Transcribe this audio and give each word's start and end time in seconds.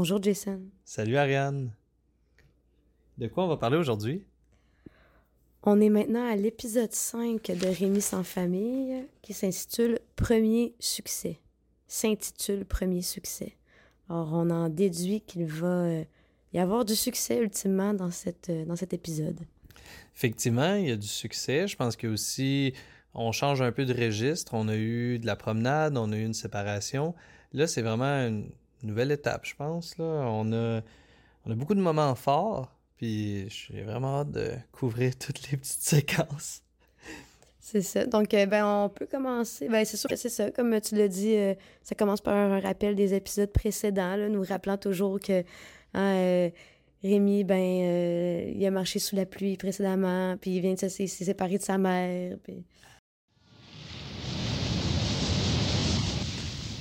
Bonjour 0.00 0.22
Jason. 0.22 0.60
Salut 0.84 1.16
Ariane. 1.16 1.72
De 3.18 3.26
quoi 3.26 3.42
on 3.42 3.48
va 3.48 3.56
parler 3.56 3.76
aujourd'hui? 3.76 4.22
On 5.64 5.80
est 5.80 5.88
maintenant 5.88 6.24
à 6.24 6.36
l'épisode 6.36 6.92
5 6.92 7.42
de 7.42 7.66
Rémi 7.66 8.00
sans 8.00 8.22
famille 8.22 9.04
qui 9.22 9.32
s'intitule 9.32 9.98
Premier 10.14 10.76
succès. 10.78 11.40
S'intitule 11.88 12.64
Premier 12.64 13.02
succès. 13.02 13.56
Alors 14.08 14.34
on 14.34 14.50
en 14.50 14.68
déduit 14.68 15.20
qu'il 15.22 15.46
va 15.46 15.66
euh, 15.66 16.04
y 16.52 16.60
avoir 16.60 16.84
du 16.84 16.94
succès 16.94 17.38
ultimement 17.38 17.92
dans, 17.92 18.12
cette, 18.12 18.50
euh, 18.50 18.64
dans 18.66 18.76
cet 18.76 18.92
épisode. 18.92 19.40
Effectivement, 20.14 20.76
il 20.76 20.90
y 20.90 20.92
a 20.92 20.96
du 20.96 21.08
succès. 21.08 21.66
Je 21.66 21.74
pense 21.74 21.96
que 21.96 22.06
aussi 22.06 22.72
on 23.14 23.32
change 23.32 23.62
un 23.62 23.72
peu 23.72 23.84
de 23.84 23.94
registre. 23.94 24.54
On 24.54 24.68
a 24.68 24.76
eu 24.76 25.18
de 25.18 25.26
la 25.26 25.34
promenade, 25.34 25.98
on 25.98 26.12
a 26.12 26.16
eu 26.16 26.24
une 26.24 26.34
séparation. 26.34 27.16
Là, 27.52 27.66
c'est 27.66 27.82
vraiment 27.82 28.28
une 28.28 28.48
nouvelle 28.82 29.10
étape, 29.10 29.44
je 29.44 29.54
pense. 29.54 29.96
Là. 29.98 30.04
On, 30.04 30.52
a, 30.52 30.80
on 31.44 31.50
a 31.50 31.54
beaucoup 31.54 31.74
de 31.74 31.80
moments 31.80 32.14
forts, 32.14 32.74
puis 32.96 33.48
j'ai 33.48 33.82
vraiment 33.82 34.20
hâte 34.20 34.30
de 34.30 34.52
couvrir 34.72 35.16
toutes 35.18 35.50
les 35.50 35.56
petites 35.56 35.82
séquences. 35.82 36.62
C'est 37.60 37.82
ça. 37.82 38.06
Donc, 38.06 38.32
euh, 38.32 38.46
ben, 38.46 38.64
on 38.64 38.88
peut 38.88 39.04
commencer. 39.04 39.68
Ben, 39.68 39.84
c'est 39.84 39.98
sûr 39.98 40.08
que 40.08 40.16
c'est 40.16 40.30
ça. 40.30 40.50
Comme 40.50 40.80
tu 40.80 40.94
l'as 40.94 41.08
dit, 41.08 41.36
euh, 41.36 41.54
ça 41.82 41.94
commence 41.94 42.22
par 42.22 42.34
un 42.34 42.60
rappel 42.60 42.94
des 42.94 43.12
épisodes 43.12 43.52
précédents, 43.52 44.16
là, 44.16 44.30
nous 44.30 44.42
rappelant 44.42 44.78
toujours 44.78 45.20
que 45.20 45.44
hein, 45.92 46.14
euh, 46.14 46.50
Rémi, 47.02 47.44
ben, 47.44 47.58
il 48.56 48.64
a 48.64 48.70
marché 48.70 48.98
sous 48.98 49.16
la 49.16 49.26
pluie 49.26 49.58
précédemment, 49.58 50.36
puis 50.38 50.56
il 50.56 50.60
vient 50.62 50.72
de 50.72 50.78
se 50.78 50.88
séparé 50.88 51.58
de 51.58 51.62
sa 51.62 51.76
mère. 51.76 52.38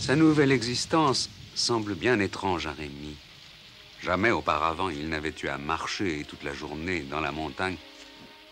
Sa 0.07 0.15
nouvelle 0.15 0.53
existence 0.53 1.29
semble 1.53 1.93
bien 1.93 2.21
étrange 2.21 2.65
à 2.65 2.71
Rémi. 2.71 3.17
Jamais 4.01 4.31
auparavant 4.31 4.87
il 4.87 5.09
n'avait 5.09 5.33
eu 5.43 5.49
à 5.49 5.57
marcher 5.57 6.23
toute 6.25 6.43
la 6.43 6.53
journée 6.53 7.01
dans 7.01 7.19
la 7.19 7.33
montagne 7.33 7.75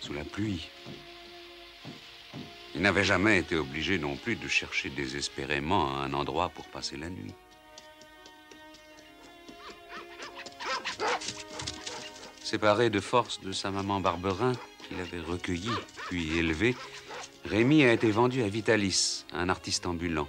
sous 0.02 0.12
la 0.12 0.26
pluie. 0.26 0.68
Il 2.76 2.82
n'avait 2.82 3.06
jamais 3.06 3.38
été 3.38 3.56
obligé 3.56 3.98
non 3.98 4.18
plus 4.18 4.36
de 4.36 4.50
chercher 4.50 4.90
désespérément 4.90 5.98
un 5.98 6.12
endroit 6.12 6.50
pour 6.50 6.66
passer 6.66 6.98
la 6.98 7.10
nuit. 7.10 7.34
Séparé 12.44 12.90
de 12.90 13.00
force 13.00 13.40
de 13.40 13.54
sa 13.54 13.72
maman 13.72 14.02
Barberin, 14.02 14.52
qu'il 14.90 15.00
avait 15.00 15.22
recueillie 15.22 15.72
puis 16.10 16.38
élevée, 16.38 16.76
Rémi 17.46 17.86
a 17.86 17.94
été 17.94 18.12
vendu 18.12 18.44
à 18.44 18.50
Vitalis, 18.50 19.24
un 19.32 19.48
artiste 19.48 19.86
ambulant. 19.86 20.28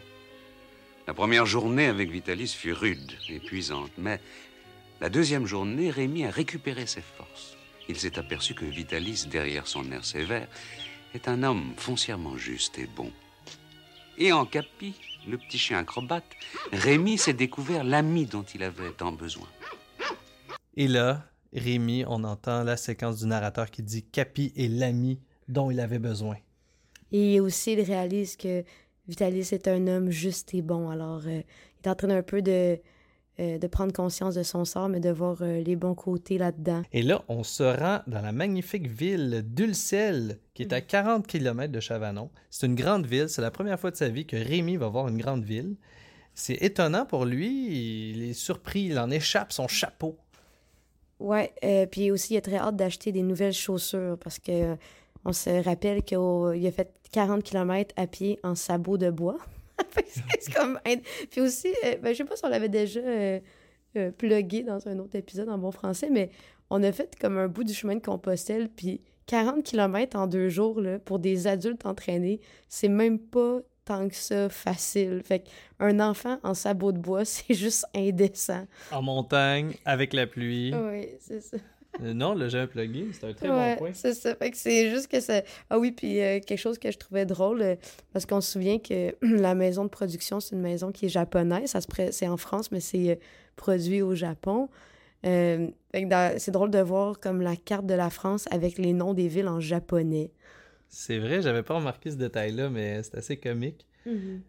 La 1.06 1.14
première 1.14 1.46
journée 1.46 1.86
avec 1.86 2.10
Vitalis 2.10 2.48
fut 2.48 2.72
rude, 2.72 3.12
épuisante, 3.28 3.92
mais 3.96 4.20
la 5.00 5.08
deuxième 5.08 5.46
journée, 5.46 5.88
Rémi 5.88 6.24
a 6.24 6.30
récupéré 6.30 6.86
ses 6.86 7.00
forces. 7.00 7.56
Il 7.88 7.96
s'est 7.96 8.18
aperçu 8.18 8.54
que 8.54 8.64
Vitalis, 8.64 9.26
derrière 9.30 9.68
son 9.68 9.92
air 9.92 10.04
sévère, 10.04 10.48
est 11.14 11.28
un 11.28 11.44
homme 11.44 11.74
foncièrement 11.76 12.36
juste 12.36 12.80
et 12.80 12.88
bon. 12.88 13.12
Et 14.18 14.32
en 14.32 14.46
Capi, 14.46 14.94
le 15.28 15.38
petit 15.38 15.58
chien 15.58 15.78
acrobate, 15.78 16.26
Rémi 16.72 17.18
s'est 17.18 17.34
découvert 17.34 17.84
l'ami 17.84 18.26
dont 18.26 18.42
il 18.42 18.64
avait 18.64 18.90
tant 18.90 19.12
besoin. 19.12 19.46
Et 20.76 20.88
là, 20.88 21.24
Rémi, 21.54 22.04
on 22.08 22.24
entend 22.24 22.64
la 22.64 22.76
séquence 22.76 23.18
du 23.18 23.26
narrateur 23.26 23.70
qui 23.70 23.84
dit 23.84 24.02
Capi 24.02 24.52
est 24.56 24.68
l'ami 24.68 25.20
dont 25.46 25.70
il 25.70 25.78
avait 25.78 26.00
besoin. 26.00 26.36
Et 27.12 27.38
aussi, 27.38 27.74
il 27.74 27.82
réalise 27.82 28.36
que 28.36 28.64
Vitalis 29.08 29.48
est 29.52 29.68
un 29.68 29.86
homme 29.86 30.10
juste 30.10 30.54
et 30.54 30.62
bon. 30.62 30.90
Alors, 30.90 31.22
euh, 31.26 31.42
il 31.42 31.86
est 31.86 31.88
en 31.88 31.94
train 31.94 32.10
un 32.10 32.22
peu 32.22 32.42
de, 32.42 32.78
euh, 33.38 33.58
de 33.58 33.66
prendre 33.68 33.92
conscience 33.92 34.34
de 34.34 34.42
son 34.42 34.64
sort, 34.64 34.88
mais 34.88 35.00
de 35.00 35.10
voir 35.10 35.38
euh, 35.42 35.60
les 35.60 35.76
bons 35.76 35.94
côtés 35.94 36.38
là-dedans. 36.38 36.82
Et 36.92 37.02
là, 37.02 37.22
on 37.28 37.44
se 37.44 37.62
rend 37.62 38.00
dans 38.06 38.20
la 38.20 38.32
magnifique 38.32 38.88
ville 38.88 39.44
d'Ulcel, 39.46 40.38
qui 40.54 40.62
est 40.62 40.72
à 40.72 40.80
40 40.80 41.26
km 41.26 41.72
de 41.72 41.80
Chavanon. 41.80 42.30
C'est 42.50 42.66
une 42.66 42.74
grande 42.74 43.06
ville. 43.06 43.28
C'est 43.28 43.42
la 43.42 43.52
première 43.52 43.78
fois 43.78 43.92
de 43.92 43.96
sa 43.96 44.08
vie 44.08 44.26
que 44.26 44.36
Rémi 44.36 44.76
va 44.76 44.88
voir 44.88 45.06
une 45.08 45.18
grande 45.18 45.44
ville. 45.44 45.76
C'est 46.34 46.60
étonnant 46.62 47.06
pour 47.06 47.24
lui. 47.24 48.10
Il 48.10 48.24
est 48.24 48.34
surpris. 48.34 48.86
Il 48.86 48.98
en 48.98 49.10
échappe 49.10 49.52
son 49.52 49.68
chapeau. 49.68 50.18
Ouais, 51.18 51.54
puis 51.90 52.10
aussi, 52.10 52.34
il 52.34 52.36
a 52.36 52.42
très 52.42 52.56
hâte 52.56 52.76
d'acheter 52.76 53.10
des 53.10 53.22
nouvelles 53.22 53.54
chaussures 53.54 54.18
parce 54.22 54.38
que 54.38 54.76
on 55.26 55.32
se 55.32 55.50
rappelle 55.64 56.02
qu'il 56.02 56.18
a 56.18 56.70
fait 56.70 56.88
40 57.10 57.42
km 57.42 57.92
à 57.96 58.06
pied 58.06 58.38
en 58.44 58.54
sabots 58.54 58.96
de 58.96 59.10
bois. 59.10 59.38
c'est 60.08 60.52
comme... 60.54 60.78
Puis 61.30 61.40
aussi, 61.40 61.74
euh, 61.84 61.96
ben, 62.00 62.12
je 62.12 62.18
sais 62.18 62.24
pas 62.24 62.36
si 62.36 62.44
on 62.44 62.48
l'avait 62.48 62.68
déjà 62.68 63.00
euh, 63.00 63.40
euh, 63.96 64.10
plugué 64.12 64.62
dans 64.62 64.86
un 64.86 64.98
autre 65.00 65.16
épisode 65.16 65.48
en 65.48 65.58
bon 65.58 65.72
français, 65.72 66.10
mais 66.10 66.30
on 66.70 66.80
a 66.84 66.92
fait 66.92 67.16
comme 67.20 67.38
un 67.38 67.48
bout 67.48 67.64
du 67.64 67.74
chemin 67.74 67.96
de 67.96 68.00
Compostelle, 68.00 68.68
puis 68.68 69.00
40 69.26 69.64
km 69.64 70.16
en 70.16 70.28
deux 70.28 70.48
jours, 70.48 70.80
là, 70.80 71.00
pour 71.00 71.18
des 71.18 71.48
adultes 71.48 71.84
entraînés, 71.86 72.40
c'est 72.68 72.88
même 72.88 73.18
pas 73.18 73.58
tant 73.84 74.08
que 74.08 74.14
ça 74.14 74.48
facile. 74.48 75.22
Fait 75.24 75.42
qu'un 75.80 75.98
enfant 75.98 76.38
en 76.44 76.54
sabots 76.54 76.92
de 76.92 76.98
bois, 76.98 77.24
c'est 77.24 77.54
juste 77.54 77.84
indécent. 77.96 78.64
En 78.92 79.02
montagne, 79.02 79.74
avec 79.84 80.12
la 80.12 80.28
pluie. 80.28 80.72
Oui, 80.72 81.08
c'est 81.18 81.40
ça. 81.40 81.56
Euh, 82.02 82.14
non, 82.14 82.34
le 82.34 82.48
jamais 82.48 82.66
plugué, 82.66 83.06
c'est 83.12 83.26
un 83.26 83.32
très 83.32 83.48
bon 83.48 83.76
point. 83.76 83.90
C'est 83.92 84.14
ça. 84.14 84.34
Fait 84.34 84.50
que 84.50 84.56
c'est 84.56 84.90
juste 84.90 85.08
que 85.08 85.20
ça. 85.20 85.42
Ah 85.70 85.78
oui, 85.78 85.92
puis 85.92 86.20
euh, 86.20 86.40
quelque 86.40 86.58
chose 86.58 86.78
que 86.78 86.90
je 86.90 86.98
trouvais 86.98 87.26
drôle, 87.26 87.62
euh, 87.62 87.76
parce 88.12 88.26
qu'on 88.26 88.40
se 88.40 88.52
souvient 88.52 88.78
que 88.78 89.14
la 89.22 89.54
maison 89.54 89.84
de 89.84 89.88
production, 89.88 90.40
c'est 90.40 90.54
une 90.54 90.62
maison 90.62 90.92
qui 90.92 91.06
est 91.06 91.10
japonaise. 91.10 91.70
Ça 91.70 91.80
se 91.80 91.86
C'est 92.10 92.28
en 92.28 92.36
France, 92.36 92.70
mais 92.70 92.80
c'est 92.80 93.18
produit 93.56 94.02
au 94.02 94.14
Japon. 94.14 94.68
c'est 95.22 96.50
drôle 96.50 96.70
de 96.70 96.80
voir 96.80 97.18
comme 97.20 97.40
la 97.40 97.56
carte 97.56 97.86
de 97.86 97.94
la 97.94 98.10
France 98.10 98.46
avec 98.50 98.78
les 98.78 98.92
noms 98.92 99.14
des 99.14 99.28
villes 99.28 99.48
en 99.48 99.60
japonais. 99.60 100.30
C'est 100.88 101.18
vrai, 101.18 101.42
j'avais 101.42 101.62
pas 101.62 101.74
remarqué 101.74 102.10
ce 102.10 102.16
détail-là, 102.16 102.70
mais 102.70 103.02
c'est 103.02 103.16
assez 103.16 103.36
comique. 103.36 103.86
Mm-hmm. 104.06 104.40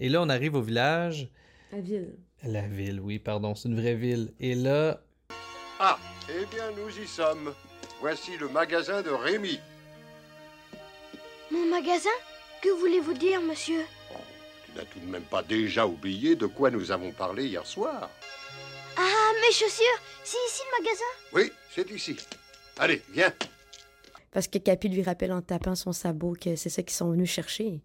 Et 0.00 0.08
là, 0.08 0.22
on 0.22 0.28
arrive 0.28 0.54
au 0.54 0.62
village. 0.62 1.28
La 1.72 1.80
ville. 1.80 2.14
La 2.42 2.66
ville, 2.66 3.00
oui, 3.00 3.18
pardon, 3.18 3.54
c'est 3.54 3.68
une 3.68 3.78
vraie 3.78 3.94
ville. 3.94 4.32
Et 4.40 4.54
là. 4.54 5.03
Ah, 5.78 5.98
eh 6.30 6.46
bien, 6.46 6.70
nous 6.76 6.88
y 6.98 7.06
sommes. 7.06 7.52
Voici 8.00 8.36
le 8.36 8.48
magasin 8.48 9.02
de 9.02 9.10
Rémi. 9.10 9.58
Mon 11.50 11.66
magasin 11.68 12.10
Que 12.62 12.68
voulez-vous 12.80 13.14
dire, 13.14 13.40
monsieur 13.40 13.82
Tu 14.66 14.72
n'as 14.78 14.84
tout 14.84 14.98
de 14.98 15.06
même 15.06 15.22
pas 15.22 15.42
déjà 15.42 15.86
oublié 15.86 16.36
de 16.36 16.46
quoi 16.46 16.70
nous 16.70 16.90
avons 16.90 17.12
parlé 17.12 17.46
hier 17.46 17.66
soir 17.66 18.10
Ah, 18.96 19.30
mes 19.40 19.52
chaussures 19.52 20.00
C'est 20.22 20.36
ici 20.48 20.62
le 20.70 20.82
magasin 20.84 21.04
Oui, 21.32 21.52
c'est 21.74 21.90
ici. 21.90 22.16
Allez, 22.78 23.02
viens. 23.10 23.32
Parce 24.32 24.48
que 24.48 24.58
Capi 24.58 24.88
lui 24.88 25.02
rappelle 25.02 25.32
en 25.32 25.42
tapant 25.42 25.76
son 25.76 25.92
sabot 25.92 26.34
que 26.40 26.56
c'est 26.56 26.70
ça 26.70 26.82
qu'ils 26.82 26.96
sont 26.96 27.10
venus 27.10 27.30
chercher. 27.30 27.80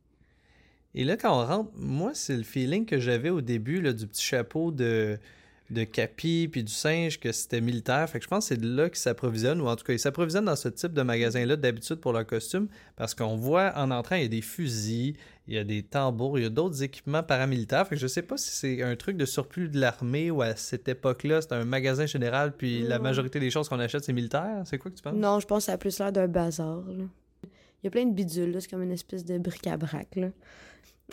Et 0.95 1.03
là, 1.03 1.15
quand 1.15 1.31
on 1.39 1.45
rentre, 1.45 1.71
moi, 1.75 2.11
c'est 2.15 2.35
le 2.35 2.41
feeling 2.43 2.87
que 2.87 2.99
j'avais 2.99 3.29
au 3.29 3.41
début 3.41 3.79
là, 3.81 3.93
du 3.93 4.07
petit 4.07 4.23
chapeau 4.23 4.71
de 4.71 5.19
de 5.69 5.83
Capi 5.83 6.47
puis 6.51 6.63
du 6.63 6.71
singe 6.71 7.19
que 7.19 7.31
c'était 7.31 7.61
militaire. 7.61 8.09
Fait 8.09 8.19
que 8.19 8.23
je 8.23 8.29
pense 8.29 8.45
que 8.49 8.55
c'est 8.55 8.61
de 8.61 8.75
là 8.75 8.89
qu'ils 8.89 8.97
s'approvisionnent, 8.97 9.61
ou 9.61 9.67
en 9.67 9.75
tout 9.75 9.83
cas, 9.83 9.93
ils 9.93 9.99
s'approvisionnent 9.99 10.45
dans 10.45 10.55
ce 10.55 10.69
type 10.69 10.93
de 10.93 11.01
magasin-là 11.01 11.55
d'habitude 11.55 11.97
pour 11.97 12.13
leur 12.13 12.25
costume, 12.25 12.67
parce 12.95 13.13
qu'on 13.13 13.35
voit 13.35 13.73
en 13.75 13.91
entrant, 13.91 14.15
il 14.15 14.23
y 14.23 14.25
a 14.25 14.29
des 14.29 14.41
fusils, 14.41 15.15
il 15.47 15.53
y 15.53 15.57
a 15.57 15.63
des 15.63 15.83
tambours, 15.83 16.37
il 16.39 16.43
y 16.43 16.45
a 16.45 16.49
d'autres 16.49 16.83
équipements 16.83 17.23
paramilitaires. 17.23 17.87
Fait 17.87 17.95
que 17.95 18.01
je 18.01 18.07
sais 18.07 18.21
pas 18.21 18.37
si 18.37 18.51
c'est 18.51 18.83
un 18.83 18.95
truc 18.95 19.17
de 19.17 19.25
surplus 19.25 19.69
de 19.69 19.79
l'armée 19.79 20.31
ou 20.31 20.41
à 20.41 20.55
cette 20.55 20.87
époque-là, 20.87 21.41
c'est 21.41 21.53
un 21.53 21.65
magasin 21.65 22.05
général, 22.05 22.53
puis 22.55 22.81
la 22.81 22.99
majorité 22.99 23.39
des 23.39 23.49
choses 23.49 23.69
qu'on 23.69 23.79
achète, 23.79 24.03
c'est 24.03 24.13
militaire. 24.13 24.63
C'est 24.65 24.77
quoi 24.77 24.91
que 24.91 24.95
tu 24.95 25.03
penses? 25.03 25.15
Non, 25.15 25.39
je 25.39 25.47
pense 25.47 25.63
que 25.63 25.65
ça 25.65 25.73
a 25.73 25.77
plus 25.77 25.97
l'air 25.99 26.11
d'un 26.11 26.27
bazar. 26.27 26.83
Il 26.91 27.85
y 27.85 27.87
a 27.87 27.89
plein 27.91 28.05
de 28.05 28.13
bidules, 28.13 28.55
c'est 28.59 28.69
comme 28.69 28.83
une 28.83 28.91
espèce 28.91 29.23
de 29.23 29.37
bric-à-brac. 29.37 30.19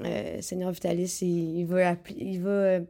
Euh, 0.02 0.42
Seigneur 0.42 0.72
Vitalis, 0.72 1.19
il, 1.22 1.64
va, 1.64 1.96
il 2.16 2.42
va 2.42 2.81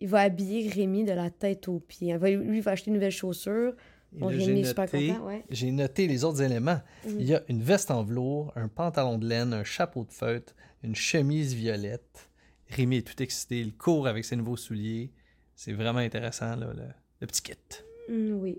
il 0.00 0.08
va 0.08 0.20
habiller 0.20 0.68
Rémi 0.68 1.04
de 1.04 1.12
la 1.12 1.30
tête 1.30 1.68
aux 1.68 1.78
pieds. 1.78 2.16
Lui, 2.18 2.56
il 2.56 2.62
va 2.62 2.72
acheter 2.72 2.88
une 2.88 2.94
nouvelle 2.94 3.12
chaussure. 3.12 3.74
Rémi 4.20 4.60
est 4.60 4.64
super 4.64 4.90
content, 4.90 5.26
ouais. 5.26 5.44
J'ai 5.50 5.70
noté 5.70 6.08
les 6.08 6.24
autres 6.24 6.42
éléments. 6.42 6.80
Mhm. 7.06 7.20
Il 7.20 7.26
y 7.26 7.34
a 7.34 7.42
une 7.48 7.62
veste 7.62 7.90
en 7.90 8.02
velours, 8.02 8.52
un 8.56 8.68
pantalon 8.68 9.18
de 9.18 9.28
laine, 9.28 9.52
un 9.52 9.64
chapeau 9.64 10.04
de 10.04 10.12
feutre, 10.12 10.54
une 10.82 10.96
chemise 10.96 11.54
violette. 11.54 12.28
Rémi 12.68 12.98
est 12.98 13.06
tout 13.06 13.22
excité, 13.22 13.60
il 13.60 13.76
court 13.76 14.06
avec 14.06 14.24
ses 14.24 14.36
nouveaux 14.36 14.56
souliers. 14.56 15.12
C'est 15.54 15.72
vraiment 15.72 15.98
intéressant, 15.98 16.56
là, 16.56 16.72
le, 17.20 17.26
petit 17.26 17.42
kit. 17.42 17.52
Mm, 18.08 18.32
oui. 18.40 18.58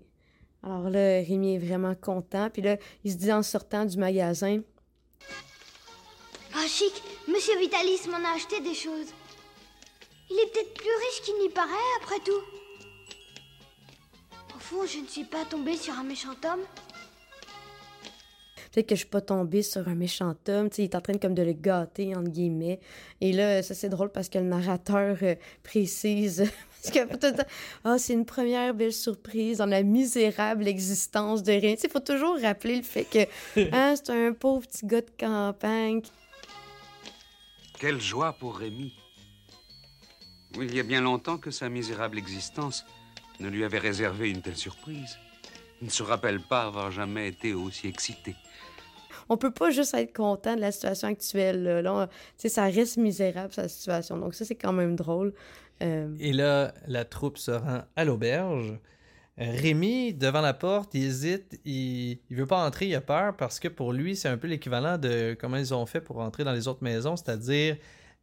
Alors 0.63 0.89
là, 0.89 1.21
Rémi 1.21 1.55
est 1.55 1.59
vraiment 1.59 1.95
content. 1.95 2.49
Puis 2.51 2.61
là, 2.61 2.77
il 3.03 3.11
se 3.11 3.17
dit 3.17 3.33
en 3.33 3.41
sortant 3.41 3.85
du 3.85 3.97
magasin... 3.97 4.61
Ah, 6.53 6.67
chic! 6.67 7.01
Monsieur 7.27 7.57
Vitalis 7.59 8.07
m'en 8.09 8.17
a 8.17 8.35
acheté 8.35 8.61
des 8.61 8.75
choses. 8.75 9.07
Il 10.31 10.39
est 10.39 10.53
peut-être 10.53 10.73
plus 10.73 10.89
riche 10.89 11.21
qu'il 11.25 11.37
n'y 11.39 11.49
paraît, 11.49 11.91
après 12.01 12.19
tout. 12.23 12.41
Au 14.55 14.59
fond, 14.59 14.85
je 14.85 14.99
ne 14.99 15.07
suis 15.07 15.25
pas 15.25 15.43
tombée 15.43 15.75
sur 15.75 15.93
un 15.93 16.03
méchant 16.03 16.29
homme. 16.45 16.61
Peut-être 18.71 18.87
que 18.87 18.95
je 18.95 18.99
suis 19.01 19.09
pas 19.09 19.19
tombée 19.19 19.61
sur 19.61 19.85
un 19.89 19.95
méchant 19.95 20.33
homme. 20.47 20.69
il 20.77 20.85
est 20.85 20.95
en 20.95 21.01
train 21.01 21.17
comme 21.17 21.33
de 21.33 21.43
le 21.43 21.51
gâter, 21.51 22.15
entre 22.15 22.29
guillemets. 22.29 22.79
Et 23.19 23.33
là, 23.33 23.61
ça, 23.61 23.73
c'est 23.73 23.89
drôle 23.89 24.09
parce 24.09 24.29
que 24.29 24.37
le 24.37 24.45
narrateur 24.45 25.17
euh, 25.21 25.35
précise, 25.63 26.49
Parce 26.81 26.95
que 26.95 27.13
tout 27.13 27.27
le 27.27 27.37
temps, 27.37 27.49
ah, 27.83 27.97
c'est 27.99 28.13
une 28.13 28.25
première 28.25 28.73
belle 28.73 28.93
surprise 28.93 29.57
dans 29.57 29.67
la 29.67 29.83
misérable 29.83 30.67
existence 30.67 31.43
de 31.43 31.51
rien. 31.51 31.75
Il 31.83 31.89
faut 31.89 31.99
toujours 31.99 32.39
rappeler 32.41 32.77
le 32.77 32.83
fait 32.83 33.03
que 33.03 33.19
hein, 33.73 33.95
c'est 33.95 34.09
un 34.09 34.33
pauvre 34.33 34.65
petit 34.65 34.85
gars 34.85 35.01
de 35.01 35.11
campagne. 35.19 36.01
Quelle 37.77 37.99
joie 37.99 38.33
pour 38.33 38.57
Rémi. 38.57 38.93
Oui, 40.57 40.67
il 40.69 40.75
y 40.75 40.79
a 40.79 40.83
bien 40.83 41.01
longtemps 41.01 41.37
que 41.37 41.51
sa 41.51 41.69
misérable 41.69 42.17
existence 42.17 42.85
ne 43.39 43.47
lui 43.49 43.63
avait 43.63 43.77
réservé 43.79 44.29
une 44.29 44.41
telle 44.41 44.57
surprise. 44.57 45.17
Il 45.81 45.85
ne 45.85 45.91
se 45.91 46.03
rappelle 46.03 46.39
pas 46.41 46.63
avoir 46.65 46.91
jamais 46.91 47.27
été 47.29 47.53
aussi 47.53 47.87
excité. 47.87 48.35
On 49.29 49.37
peut 49.37 49.51
pas 49.51 49.69
juste 49.71 49.93
être 49.93 50.13
content 50.15 50.55
de 50.55 50.61
la 50.61 50.71
situation 50.71 51.07
actuelle. 51.07 51.63
Là, 51.63 51.81
Là, 51.81 51.93
on- 51.93 52.07
tu 52.07 52.13
sais, 52.37 52.49
ça 52.49 52.65
reste 52.65 52.97
misérable, 52.97 53.53
sa 53.53 53.67
situation. 53.69 54.17
Donc 54.17 54.35
ça, 54.35 54.43
c'est 54.45 54.55
quand 54.55 54.73
même 54.73 54.95
drôle. 54.95 55.33
Euh, 55.81 56.13
Et 56.19 56.33
là, 56.33 56.73
la 56.85 57.05
troupe 57.05 57.37
se 57.37 57.51
rend 57.51 57.83
à 57.95 58.05
l'auberge. 58.05 58.77
Rémi, 59.37 60.13
devant 60.13 60.41
la 60.41 60.53
porte, 60.53 60.93
il 60.93 61.03
hésite, 61.05 61.59
il, 61.65 62.19
il 62.29 62.35
veut 62.35 62.45
pas 62.45 62.63
entrer, 62.63 62.87
il 62.87 62.95
a 62.95 63.01
peur 63.01 63.35
parce 63.37 63.59
que 63.59 63.69
pour 63.69 63.91
lui, 63.93 64.15
c'est 64.15 64.27
un 64.27 64.37
peu 64.37 64.47
l'équivalent 64.47 64.97
de 64.97 65.35
comment 65.39 65.57
ils 65.57 65.73
ont 65.73 65.85
fait 65.85 66.01
pour 66.01 66.19
entrer 66.19 66.43
dans 66.43 66.51
les 66.51 66.67
autres 66.67 66.83
maisons, 66.83 67.15
c'est-à-dire 67.15 67.77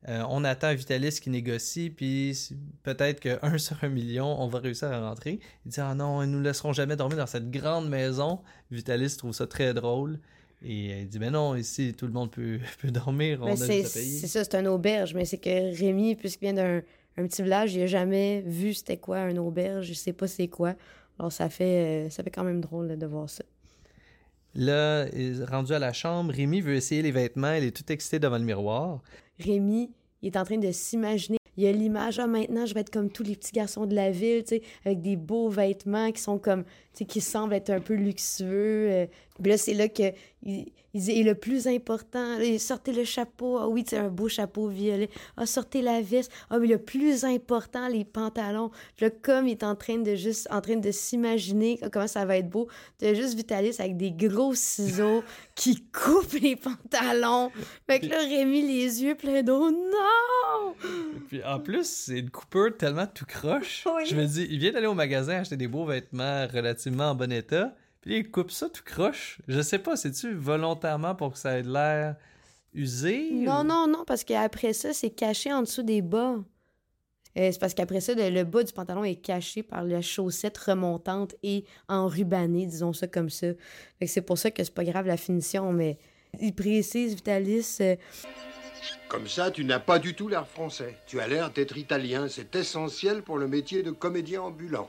euh, 0.09 0.23
on 0.29 0.45
attend 0.45 0.73
Vitalis 0.75 1.19
qui 1.21 1.29
négocie, 1.29 1.91
puis 1.91 2.39
peut-être 2.85 3.19
que 3.21 3.39
un 3.43 3.59
sur 3.59 3.83
un 3.83 3.89
million, 3.89 4.41
on 4.41 4.47
va 4.47 4.61
réussir 4.61 4.93
à 4.93 5.09
rentrer. 5.09 5.41
Il 5.67 5.73
dit 5.73 5.81
Ah 5.81 5.95
non, 5.95 6.23
ils 6.23 6.31
nous 6.31 6.41
laisseront 6.41 6.73
jamais 6.73 6.95
dormir 6.97 7.19
dans 7.19 7.27
cette 7.27 7.51
grande 7.51 7.89
maison. 7.89 8.41
Vitalis 8.71 9.17
trouve 9.17 9.33
ça 9.33 9.47
très 9.47 9.75
drôle. 9.75 10.21
Et 10.63 11.01
il 11.01 11.09
dit 11.09 11.19
Mais 11.19 11.31
non, 11.31 11.57
ici, 11.57 11.95
tout 11.95 12.07
le 12.07 12.13
monde 12.13 12.31
peut, 12.31 12.59
peut 12.81 12.91
dormir, 12.91 13.41
mais 13.45 13.57
c'est 13.57 13.85
c'est 13.85 14.29
ça, 14.29 14.45
c'est 14.45 14.55
une 14.55 14.69
auberge. 14.69 15.15
Mais 15.15 15.25
c'est 15.25 15.39
que 15.39 15.77
Rémi, 15.77 16.15
puisqu'il 16.15 16.45
vient 16.47 16.55
d'un 16.55 16.83
un 17.19 17.27
petit 17.27 17.43
village, 17.43 17.75
il 17.75 17.83
a 17.83 17.87
jamais 17.87 18.43
vu 18.47 18.75
c'était 18.75 18.97
quoi 18.97 19.29
une 19.29 19.39
auberge. 19.39 19.91
Il 19.91 19.97
sait 19.97 20.13
pas 20.13 20.29
c'est 20.29 20.49
quoi. 20.49 20.75
Alors 21.19 21.33
ça 21.33 21.49
fait, 21.49 22.07
euh, 22.07 22.11
ça 22.11 22.23
fait 22.23 22.31
quand 22.31 22.45
même 22.45 22.61
drôle 22.61 22.97
de 22.97 23.07
voir 23.07 23.29
ça. 23.29 23.43
Là, 24.59 25.07
rendu 25.49 25.73
à 25.73 25.79
la 25.79 25.93
chambre, 25.93 26.35
Rémi 26.35 26.61
veut 26.61 26.75
essayer 26.75 27.01
les 27.01 27.13
vêtements, 27.13 27.53
il 27.53 27.63
est 27.63 27.77
tout 27.77 27.93
excité 27.93 28.19
devant 28.19 28.39
le 28.39 28.45
miroir. 28.45 29.01
Rémi, 29.39 29.93
il 30.21 30.27
est 30.27 30.37
en 30.37 30.43
train 30.43 30.59
de 30.59 30.73
s'imaginer. 30.73 31.39
Il 31.57 31.65
a 31.65 31.71
l'image, 31.71 32.19
ah, 32.19 32.27
maintenant, 32.27 32.67
je 32.67 32.75
vais 32.75 32.81
être 32.81 32.91
comme 32.91 33.09
tous 33.09 33.23
les 33.23 33.37
petits 33.37 33.53
garçons 33.53 33.87
de 33.87 33.95
la 33.95 34.11
ville, 34.11 34.43
tu 34.43 34.61
avec 34.85 35.01
des 35.01 35.15
beaux 35.15 35.49
vêtements 35.49 36.11
qui 36.11 36.21
sont 36.21 36.39
comme, 36.39 36.65
tu 36.93 37.05
qui 37.05 37.21
semblent 37.21 37.55
être 37.55 37.71
un 37.71 37.79
peu 37.79 37.95
luxueux. 37.95 38.91
euh. 38.91 39.07
Là, 39.45 39.57
c'est 39.57 39.75
là 39.75 39.89
que 39.89 40.13
il 40.95 41.03
dit, 41.03 41.13
et 41.13 41.23
le 41.23 41.35
plus 41.35 41.67
important, 41.67 42.39
sortez 42.59 42.93
le 42.93 43.05
chapeau, 43.05 43.59
ah 43.59 43.69
oui, 43.69 43.85
c'est 43.87 43.99
un 43.99 44.09
beau 44.09 44.29
chapeau 44.29 44.69
violet. 44.69 45.11
Ah, 45.37 45.45
sortez 45.45 45.83
la 45.83 46.01
veste. 46.01 46.33
Ah, 46.49 46.59
mais 46.59 46.67
le 46.67 46.79
plus 46.79 47.25
important, 47.25 47.89
les 47.89 48.05
pantalons. 48.05 48.71
Comme 49.23 49.49
il 49.49 49.53
est 49.53 49.65
en 49.65 49.77
train 49.77 49.99
de 49.99 50.15
juste, 50.15 50.49
en 50.51 50.61
train 50.61 50.77
de 50.77 50.91
s'imaginer 50.91 51.79
comment 51.93 52.07
ça 52.07 52.25
va 52.25 52.39
être 52.39 52.49
beau, 52.49 52.69
t'as 52.99 53.15
juste 53.15 53.35
Vitalis 53.35 53.77
avec 53.79 53.97
des 53.97 54.11
gros 54.13 54.55
ciseaux 54.55 55.23
qui 55.55 55.85
coupent 55.93 56.41
les 56.41 56.57
pantalons. 56.57 57.51
Fait 57.87 58.01
que 58.01 58.07
là, 58.07 58.21
Rémi, 58.21 58.63
les 58.63 59.03
yeux 59.03 59.15
pleins 59.15 59.43
d'eau, 59.43 59.71
non! 59.71 60.75
Puis 61.29 61.45
en 61.45 61.61
plus, 61.61 61.87
c'est 61.87 62.19
une 62.19 62.31
coupeur 62.31 62.77
tellement 62.77 63.07
tout 63.07 63.27
croche. 63.27 63.87
Oui. 63.87 64.07
Je 64.07 64.15
me 64.15 64.25
dis, 64.25 64.47
il 64.51 64.59
vient 64.59 64.73
d'aller 64.73 64.87
au 64.87 64.95
magasin 64.95 65.41
acheter 65.41 65.57
des 65.57 65.69
beaux 65.69 65.85
vêtements 65.85 66.47
relativement 66.53 67.11
en 67.11 67.15
bon 67.15 67.31
état, 67.31 67.75
puis 68.01 68.19
il 68.19 68.31
coupe 68.31 68.51
ça 68.51 68.69
tout 68.69 68.83
croche. 68.85 69.41
Je 69.49 69.61
sais 69.61 69.79
pas, 69.79 69.97
c'est-tu 69.97 70.35
volontairement 70.35 71.15
pour 71.15 71.33
que 71.33 71.39
ça 71.39 71.59
ait 71.59 71.63
de 71.63 71.73
l'air 71.73 72.17
usé? 72.75 73.31
Non, 73.33 73.61
ou- 73.61 73.65
non, 73.65 73.87
non, 73.89 74.05
parce 74.07 74.25
qu'après 74.25 74.73
ça, 74.73 74.93
c'est 74.93 75.11
caché 75.11 75.53
en 75.53 75.63
dessous 75.63 75.83
des 75.83 76.03
bas. 76.03 76.37
Euh, 77.37 77.51
c'est 77.53 77.59
parce 77.61 77.75
qu'après 77.75 78.01
ça, 78.01 78.15
le, 78.15 78.31
le 78.31 78.45
bas 78.45 78.63
du 78.65 78.73
pantalon 78.73 79.05
est 79.05 79.17
caché 79.17 79.63
par 79.63 79.85
la 79.85 80.01
chaussette 80.03 80.57
remontante 80.59 81.35
et 81.43 81.65
enrubannée, 81.89 82.67
disons 82.67 82.93
ça 82.93 83.07
comme 83.07 83.31
ça. 83.31 83.49
Fait 83.99 84.07
que 84.07 84.11
c'est 84.11 84.23
pour 84.23 84.39
ça 84.39 84.51
que 84.51 84.65
c'est 84.65 84.75
pas 84.75 84.85
grave 84.85 85.07
la 85.07 85.17
finition, 85.17 85.73
mais 85.73 85.99
il 86.41 86.55
précise, 86.55 87.15
Vitalis, 87.15 87.77
euh, 87.81 87.97
Comme 89.09 89.27
ça, 89.29 89.51
tu 89.51 89.65
n'as 89.65 89.79
pas 89.81 89.99
du 89.99 90.15
tout 90.15 90.29
l'air 90.29 90.47
français. 90.49 90.97
Tu 91.07 91.21
as 91.21 91.29
l'air 91.29 91.51
d'être 91.51 91.77
italien. 91.77 92.27
C'est 92.29 92.55
essentiel 92.57 93.23
pour 93.23 93.39
le 93.39 93.47
métier 93.49 93.83
de 93.83 93.91
comédien 93.91 94.43
ambulant. 94.43 94.89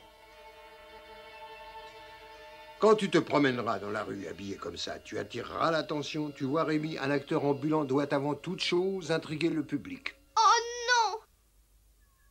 Quand 2.79 2.95
tu 2.95 3.09
te 3.09 3.17
promèneras 3.17 3.79
dans 3.79 3.89
la 3.89 4.03
rue 4.03 4.25
habillé 4.27 4.55
comme 4.55 4.77
ça, 4.77 4.99
tu 4.99 5.17
attireras 5.17 5.69
l'attention. 5.69 6.31
Tu 6.31 6.45
vois, 6.45 6.63
Rémi, 6.63 6.97
un 6.97 7.11
acteur 7.11 7.43
ambulant 7.43 7.83
doit 7.83 8.13
avant 8.13 8.35
toute 8.35 8.61
chose 8.61 9.11
intriguer 9.11 9.49
le 9.49 9.63
public. 9.63 10.15
Oh 10.37 10.41
non 10.87 11.19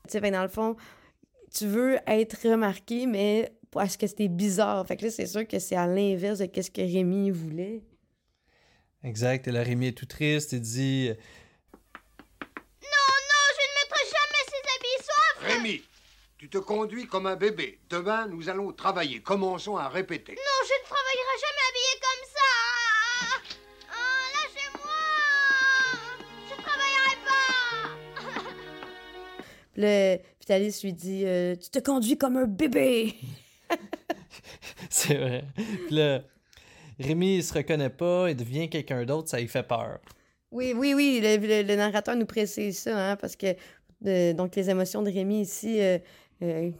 tu 0.05 0.13
sais, 0.13 0.21
fait 0.21 0.31
que 0.31 0.35
dans 0.35 0.43
le 0.43 0.49
fond, 0.49 0.75
tu 1.55 1.67
veux 1.67 1.99
être 2.07 2.49
remarqué, 2.49 3.07
mais 3.07 3.53
parce 3.71 3.99
que 3.99 4.07
c'était 4.07 4.29
bizarre. 4.29 4.87
Fait 4.87 4.97
que 4.97 5.05
là, 5.05 5.11
c'est 5.11 5.27
sûr 5.27 5.47
que 5.47 5.59
c'est 5.59 5.77
à 5.77 5.87
l'inverse 5.87 6.39
de 6.39 6.63
ce 6.63 6.71
que 6.71 6.81
Rémi 6.81 7.31
voulait. 7.31 7.83
Exact, 9.05 9.47
et 9.49 9.53
là, 9.53 9.63
Rémi 9.63 9.89
est 9.89 9.99
tout 9.99 10.07
triste, 10.07 10.53
il 10.53 10.63
dit... 10.63 11.11
Non, 12.83 13.15
non, 13.31 13.45
je 13.53 13.65
ne 13.67 13.75
mettrai 13.83 14.05
jamais 14.07 14.45
ces 14.47 14.63
habits 14.75 15.05
soifs 15.05 15.41
Rémi, 15.43 15.83
tu 16.39 16.49
te 16.49 16.59
conduis 16.59 17.07
comme 17.07 17.27
un 17.27 17.37
bébé. 17.37 17.81
Demain, 17.91 18.27
nous 18.29 18.49
allons 18.49 18.73
travailler. 18.73 19.21
Commençons 19.21 19.77
à 19.77 19.89
répéter. 19.89 20.33
Non, 20.33 20.67
je 20.67 20.73
ne 20.73 20.85
travaillerai 20.87 21.37
jamais 21.45 21.65
habillée 21.69 21.99
comme 22.01 22.25
ça 22.35 22.51
Ah, 23.91 24.27
Lâchez-moi 24.35 25.01
Je 26.49 26.55
travaillerai 26.63 27.17
pas 27.27 28.51
Puis 29.73 29.83
là, 29.83 30.17
Vitalis 30.41 30.81
lui 30.85 30.93
dit 30.93 31.23
euh, 31.27 31.57
Tu 31.57 31.71
te 31.71 31.79
conduis 31.81 32.17
comme 32.17 32.37
un 32.37 32.47
bébé. 32.47 33.15
C'est 34.91 35.15
vrai. 35.17 35.45
Puis 35.57 35.95
là, 35.97 36.21
Rémi, 37.01 37.37
il 37.37 37.45
se 37.45 37.53
reconnaît 37.55 37.91
pas, 37.91 38.31
il 38.31 38.37
devient 38.37 38.69
quelqu'un 38.71 39.05
d'autre, 39.05 39.29
ça 39.29 39.41
lui 39.41 39.49
fait 39.49 39.63
peur. 39.67 39.99
Oui, 40.51 40.73
oui, 40.75 40.95
oui, 40.95 41.21
le, 41.23 41.37
le- 41.37 41.63
le 41.67 41.77
narrateur 41.77 42.17
nous 42.17 42.25
précise 42.27 42.79
ça, 42.79 43.11
hein, 43.11 43.17
parce 43.17 43.37
que 43.37 43.55
euh, 44.07 44.33
donc 44.33 44.57
les 44.57 44.71
émotions 44.71 45.03
de 45.03 45.11
Rémi 45.11 45.43
ici, 45.43 45.81
euh, 45.81 45.99
euh, 46.41 46.71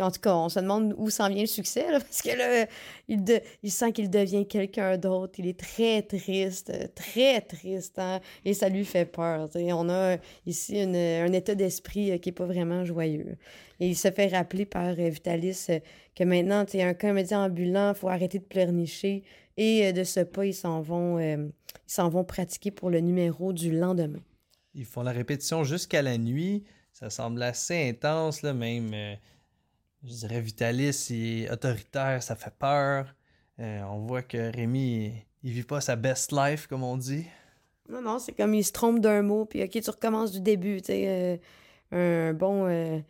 en 0.00 0.10
tout 0.10 0.20
cas, 0.20 0.34
on 0.34 0.48
se 0.48 0.58
demande 0.58 0.92
où 0.96 1.08
s'en 1.08 1.28
vient 1.28 1.42
le 1.42 1.46
succès, 1.46 1.86
parce 1.92 2.20
que 2.20 2.66
il, 3.08 3.70
sent 3.70 3.92
qu'il 3.92 4.10
devient 4.10 4.46
quelqu'un 4.46 4.98
d'autre. 4.98 5.34
Il 5.38 5.46
est 5.46 5.58
très 5.58 6.02
triste, 6.02 6.72
très 6.94 7.40
triste, 7.40 7.98
hein, 7.98 8.20
et 8.44 8.54
ça 8.54 8.68
lui 8.68 8.84
fait 8.84 9.04
peur. 9.04 9.48
tu 9.48 9.58
sais. 9.58 9.72
On 9.72 9.88
a 9.88 10.16
ici 10.46 10.80
un 10.80 11.32
état 11.32 11.54
d'esprit 11.54 12.10
euh, 12.10 12.18
qui 12.18 12.30
est 12.30 12.32
pas 12.32 12.46
vraiment 12.46 12.84
joyeux. 12.84 13.36
Et 13.80 13.88
il 13.88 13.96
se 13.96 14.10
fait 14.10 14.28
rappeler 14.28 14.66
par 14.66 14.98
euh, 14.98 15.08
Vitalis 15.08 15.66
que 16.14 16.24
maintenant, 16.24 16.64
tu 16.64 16.80
un 16.80 16.94
comédien 16.94 17.44
ambulant, 17.44 17.92
il 17.92 17.96
faut 17.96 18.08
arrêter 18.08 18.38
de 18.38 18.44
pleurnicher. 18.44 19.22
Et 19.56 19.92
de 19.92 20.02
ce 20.02 20.18
pas, 20.18 20.50
s'en 20.52 20.82
ils 20.82 21.52
s'en 21.86 22.08
vont 22.08 22.24
pratiquer 22.24 22.72
pour 22.72 22.90
le 22.90 22.98
numéro 22.98 23.52
du 23.52 23.70
lendemain. 23.70 24.18
Ils 24.74 24.84
font 24.84 25.02
la 25.02 25.12
répétition 25.12 25.62
jusqu'à 25.62 26.02
la 26.02 26.18
nuit. 26.18 26.64
Ça 26.94 27.10
semble 27.10 27.42
assez 27.42 27.88
intense, 27.88 28.42
là, 28.42 28.54
même. 28.54 28.94
euh, 28.94 29.16
je 30.04 30.12
dirais 30.12 30.40
Vitalis, 30.40 31.08
est 31.10 31.50
autoritaire, 31.50 32.22
ça 32.22 32.36
fait 32.36 32.54
peur. 32.56 33.12
Euh, 33.58 33.82
on 33.82 34.06
voit 34.06 34.22
que 34.22 34.54
Rémi, 34.54 35.12
il, 35.42 35.50
vit 35.50 35.64
pas 35.64 35.80
sa 35.80 35.96
best 35.96 36.30
life, 36.30 36.68
comme 36.68 36.84
on 36.84 36.96
dit. 36.96 37.26
Non, 37.88 38.00
non, 38.00 38.20
c'est 38.20 38.32
comme 38.32 38.54
il 38.54 38.64
se 38.64 38.70
trompe 38.70 39.00
d'un 39.00 39.22
mot, 39.22 39.44
puis 39.44 39.64
OK, 39.64 39.70
tu 39.70 39.90
recommences 39.90 40.30
du 40.30 40.40
début, 40.40 40.80
tu 40.80 40.92
euh, 40.92 41.36
un 41.90 42.32
bon. 42.32 43.02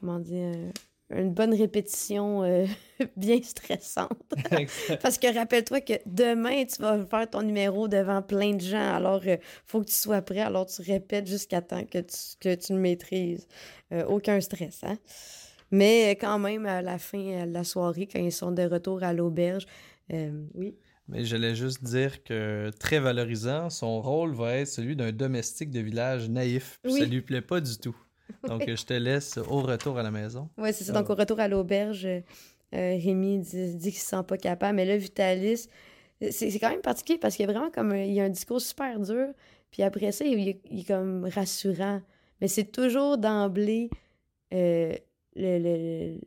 comment 0.00 0.18
dire 0.18 0.72
Une 1.10 1.32
bonne 1.32 1.54
répétition 1.54 2.42
euh, 2.42 2.66
bien 3.16 3.40
stressante. 3.42 4.20
Parce 5.02 5.18
que 5.18 5.34
rappelle-toi 5.34 5.80
que 5.80 5.94
demain, 6.04 6.64
tu 6.64 6.82
vas 6.82 7.04
faire 7.06 7.30
ton 7.30 7.42
numéro 7.42 7.88
devant 7.88 8.20
plein 8.20 8.54
de 8.54 8.60
gens. 8.60 8.94
Alors, 8.94 9.24
il 9.24 9.38
faut 9.64 9.80
que 9.80 9.86
tu 9.86 9.94
sois 9.94 10.20
prêt. 10.20 10.40
Alors, 10.40 10.66
tu 10.66 10.82
répètes 10.82 11.26
jusqu'à 11.26 11.62
temps 11.62 11.84
que 11.84 11.98
tu, 11.98 12.16
que 12.40 12.54
tu 12.54 12.74
le 12.74 12.78
maîtrises. 12.78 13.46
Euh, 13.92 14.04
aucun 14.04 14.40
stress, 14.40 14.80
hein? 14.84 14.98
Mais 15.70 16.10
euh, 16.10 16.14
quand 16.20 16.38
même, 16.38 16.66
à 16.66 16.82
la 16.82 16.98
fin 16.98 17.18
euh, 17.18 17.46
de 17.46 17.52
la 17.52 17.64
soirée, 17.64 18.08
quand 18.10 18.20
ils 18.20 18.32
sont 18.32 18.52
de 18.52 18.62
retour 18.62 19.02
à 19.02 19.12
l'auberge, 19.12 19.66
euh, 20.12 20.30
oui. 20.54 20.74
Mais 21.08 21.24
j'allais 21.24 21.54
juste 21.54 21.82
dire 21.82 22.22
que 22.22 22.70
très 22.78 23.00
valorisant, 23.00 23.70
son 23.70 24.02
rôle 24.02 24.34
va 24.34 24.56
être 24.56 24.68
celui 24.68 24.94
d'un 24.94 25.10
domestique 25.10 25.70
de 25.70 25.80
village 25.80 26.28
naïf. 26.28 26.80
Oui. 26.84 26.98
Ça 27.00 27.06
lui 27.06 27.22
plaît 27.22 27.40
pas 27.40 27.60
du 27.60 27.78
tout. 27.78 27.96
Donc 28.48 28.64
je 28.68 28.84
te 28.84 28.92
laisse 28.94 29.38
au 29.38 29.60
retour 29.62 29.98
à 29.98 30.02
la 30.02 30.10
maison. 30.10 30.48
Oui, 30.58 30.70
c'est 30.72 30.84
ça. 30.84 30.92
Ah 30.94 31.00
Donc, 31.00 31.10
au 31.10 31.14
retour 31.14 31.40
à 31.40 31.48
l'auberge, 31.48 32.04
euh, 32.06 32.20
euh, 32.74 32.96
Rémi 33.02 33.38
dit, 33.38 33.74
dit 33.76 33.90
qu'il 33.90 34.00
se 34.00 34.06
sent 34.06 34.22
pas 34.26 34.36
capable. 34.36 34.76
Mais 34.76 34.84
là, 34.84 34.96
Vitalis, 34.96 35.66
c'est 36.30 36.58
quand 36.58 36.70
même 36.70 36.80
particulier 36.80 37.18
parce 37.18 37.36
qu'il 37.36 37.46
y 37.46 37.48
a 37.48 37.52
vraiment 37.52 37.70
comme 37.70 37.92
un, 37.92 38.02
il 38.04 38.12
y 38.12 38.20
a 38.20 38.24
un 38.24 38.28
discours 38.28 38.60
super 38.60 38.98
dur. 39.00 39.28
Puis 39.70 39.82
après 39.82 40.12
ça, 40.12 40.24
il, 40.24 40.48
est- 40.48 40.60
il 40.70 40.80
est 40.80 40.84
comme 40.84 41.24
rassurant. 41.26 42.00
Mais 42.40 42.48
c'est 42.48 42.70
toujours 42.70 43.18
d'emblée 43.18 43.90
euh, 44.54 44.92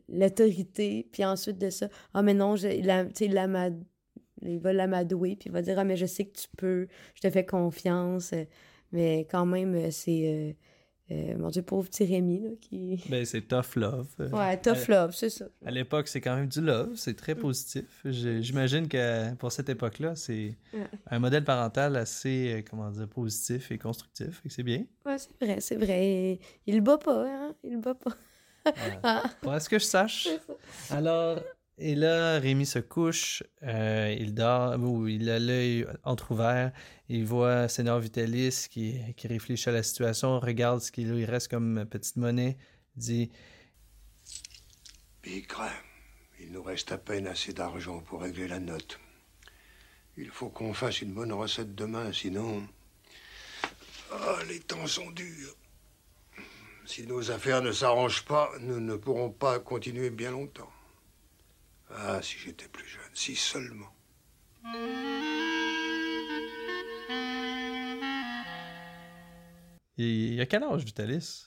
l'autorité. 0.08 1.06
Puis 1.12 1.24
ensuite 1.24 1.58
de 1.58 1.70
ça, 1.70 1.88
ah, 2.14 2.22
mais 2.22 2.34
non, 2.34 2.56
je, 2.56 2.68
il, 2.68 2.88
a- 2.90 3.04
tu 3.04 3.12
sais, 3.14 3.26
il 3.26 4.58
va 4.58 4.72
l'amadouer. 4.72 5.36
Puis 5.36 5.48
il 5.48 5.52
va 5.52 5.62
dire, 5.62 5.78
ah, 5.78 5.84
mais 5.84 5.96
je 5.96 6.06
sais 6.06 6.24
que 6.24 6.36
tu 6.38 6.46
peux, 6.56 6.86
je 7.14 7.20
te 7.20 7.30
fais 7.30 7.44
confiance. 7.46 8.32
Euh, 8.32 8.44
Mais 8.92 9.26
quand 9.30 9.46
même, 9.46 9.74
euh, 9.74 9.90
c'est. 9.90 10.22
euh, 10.26 10.52
euh, 11.12 11.36
mon 11.38 11.48
Dieu, 11.50 11.62
pauvre 11.62 11.88
petit 11.88 12.04
Rémi, 12.04 12.40
là, 12.40 12.50
qui... 12.60 13.02
Ben, 13.10 13.24
c'est 13.24 13.42
tough 13.42 13.76
love. 13.76 14.08
Euh, 14.20 14.30
Ouais, 14.30 14.56
tough 14.60 14.88
à- 14.88 14.90
love, 14.92 15.14
c'est 15.14 15.30
ça. 15.30 15.44
À 15.64 15.70
l'époque, 15.70 16.08
c'est 16.08 16.20
quand 16.20 16.34
même 16.36 16.48
du 16.48 16.60
love, 16.60 16.94
c'est 16.96 17.14
très 17.14 17.34
positif. 17.34 17.84
J'ai- 18.04 18.42
J'imagine 18.42 18.88
que 18.88 19.34
pour 19.34 19.52
cette 19.52 19.68
époque-là, 19.68 20.14
c'est 20.16 20.56
Ouais. 20.72 20.86
un 21.10 21.18
modèle 21.18 21.44
parental 21.44 21.96
assez, 21.96 22.54
euh, 22.54 22.62
comment 22.68 22.90
dire, 22.90 23.08
positif 23.08 23.70
et 23.70 23.78
constructif. 23.78 24.40
Que 24.42 24.48
c'est 24.48 24.62
bien. 24.62 24.84
Ouais, 25.06 25.16
c'est 25.18 25.44
vrai, 25.44 25.60
c'est 25.60 25.76
vrai. 25.76 26.38
Il 26.66 26.74
le 26.76 26.80
bat 26.80 26.98
pas, 26.98 27.26
hein? 27.28 27.54
Il 27.64 27.72
le 27.74 27.78
bat 27.80 27.94
pas. 27.94 28.16
Ah, 29.02 29.24
Pour 29.40 29.60
ce 29.60 29.68
que 29.68 29.78
je 29.78 29.84
sache? 29.84 30.28
Alors, 30.90 31.40
et 31.78 31.94
là, 31.94 32.38
Rémi 32.38 32.66
se 32.66 32.78
couche, 32.78 33.42
euh, 33.62 34.14
il 34.18 34.34
dort, 34.34 34.78
ou 34.78 35.08
il 35.08 35.30
a 35.30 35.38
l'œil 35.38 35.86
entrouvert, 36.04 36.70
il 37.08 37.24
voit 37.24 37.66
Seigneur 37.68 37.98
Vitalis 37.98 38.66
qui, 38.70 39.00
réfléchit 39.24 39.70
à 39.70 39.72
la 39.72 39.82
situation, 39.82 40.38
regarde 40.38 40.80
ce 40.80 40.92
qu'il 40.92 41.10
lui 41.10 41.24
reste 41.24 41.48
comme 41.48 41.86
petite 41.86 42.16
monnaie, 42.16 42.58
dit 42.96 43.30
Bigre, 45.22 45.70
il 46.40 46.52
nous 46.52 46.62
reste 46.62 46.92
à 46.92 46.98
peine 46.98 47.26
assez 47.26 47.52
d'argent 47.52 48.00
pour 48.00 48.20
régler 48.22 48.48
la 48.48 48.60
note. 48.60 49.00
Il 50.18 50.28
faut 50.28 50.50
qu'on 50.50 50.74
fasse 50.74 51.00
une 51.00 51.14
bonne 51.14 51.32
recette 51.32 51.74
demain, 51.74 52.12
sinon. 52.12 52.68
Ah, 54.10 54.38
les 54.46 54.60
temps 54.60 54.86
sont 54.86 55.10
durs. 55.12 55.56
Si 56.84 57.06
nos 57.06 57.30
affaires 57.30 57.62
ne 57.62 57.72
s'arrangent 57.72 58.24
pas, 58.24 58.50
nous 58.60 58.80
ne 58.80 58.96
pourrons 58.96 59.30
pas 59.30 59.58
continuer 59.58 60.10
bien 60.10 60.32
longtemps. 60.32 60.70
Ah, 61.94 62.20
si 62.22 62.36
j'étais 62.38 62.68
plus 62.68 62.86
jeune, 62.86 63.10
si 63.14 63.34
seulement. 63.36 63.92
Il, 69.98 70.34
il 70.34 70.40
a 70.40 70.46
quel 70.46 70.62
âge, 70.64 70.84
Vitalis? 70.84 71.46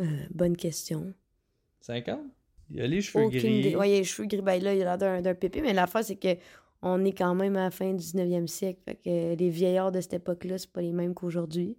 Euh, 0.00 0.04
bonne 0.30 0.56
question. 0.56 1.12
50 1.80 2.20
Il 2.70 2.80
a 2.80 2.86
les 2.86 3.00
cheveux 3.00 3.24
Aucune 3.24 3.40
gris. 3.40 3.58
idée. 3.60 3.76
Ouais, 3.76 3.90
il 3.90 3.94
a 3.94 3.98
les 3.98 4.04
cheveux 4.04 4.28
gris, 4.28 4.42
ben 4.42 4.62
là, 4.62 4.74
il 4.74 4.82
a 4.82 4.96
l'air 4.96 5.22
d'un, 5.22 5.34
pépé, 5.34 5.62
mais 5.62 5.72
l'affaire, 5.72 6.04
c'est 6.04 6.16
que 6.16 6.36
on 6.82 7.04
est 7.04 7.12
quand 7.12 7.34
même 7.34 7.56
à 7.56 7.64
la 7.64 7.70
fin 7.70 7.92
du 7.92 8.02
19e 8.04 8.46
siècle. 8.46 8.80
Fait 8.84 8.96
que 8.96 9.34
les 9.34 9.50
vieillards 9.50 9.90
de 9.90 10.00
cette 10.00 10.14
époque-là, 10.14 10.58
c'est 10.58 10.70
pas 10.70 10.82
les 10.82 10.92
mêmes 10.92 11.14
qu'aujourd'hui. 11.14 11.76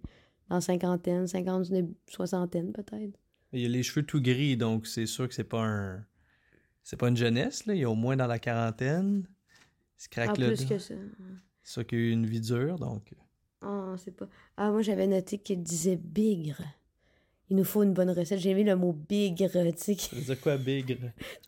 Dans 0.50 0.60
cinquantaine, 0.60 1.26
cinquante, 1.26 1.66
soixantaine, 2.08 2.72
peut-être. 2.72 3.18
Il 3.52 3.64
a 3.64 3.68
les 3.68 3.82
cheveux 3.82 4.04
tout 4.04 4.20
gris, 4.20 4.56
donc 4.56 4.86
c'est 4.86 5.06
sûr 5.06 5.28
que 5.28 5.34
c'est 5.34 5.44
pas 5.44 5.62
un. 5.62 6.04
C'est 6.90 6.96
pas 6.96 7.06
une 7.06 7.16
jeunesse, 7.16 7.66
là. 7.66 7.74
Il 7.76 7.82
est 7.82 7.84
au 7.84 7.94
moins 7.94 8.16
dans 8.16 8.26
la 8.26 8.40
quarantaine. 8.40 9.22
Il 9.96 10.02
se 10.02 10.08
craque 10.08 10.30
En 10.30 10.40
le 10.40 10.48
plus 10.48 10.66
dos. 10.66 10.74
que 10.74 10.80
ça. 10.80 10.94
C'est 11.62 11.72
sûr 11.72 11.86
qu'il 11.86 11.98
a 11.98 12.00
eu 12.00 12.10
une 12.10 12.26
vie 12.26 12.40
dure, 12.40 12.80
donc. 12.80 13.14
Ah, 13.62 13.94
c'est 13.96 14.10
pas. 14.10 14.28
Ah, 14.56 14.72
moi, 14.72 14.82
j'avais 14.82 15.06
noté 15.06 15.38
qu'il 15.38 15.62
disait 15.62 15.94
bigre. 15.94 16.60
Il 17.50 17.56
nous 17.56 17.64
faut 17.64 17.82
une 17.82 17.92
bonne 17.92 18.10
recette. 18.10 18.38
J'ai 18.38 18.54
mis 18.54 18.62
le 18.64 18.76
mot 18.76 18.92
bigre, 18.92 19.50
tu 19.50 19.58
sais. 19.76 19.94
Ça 19.98 20.14
veut 20.16 20.22
dire 20.22 20.40
quoi, 20.40 20.56
bigre? 20.56 20.96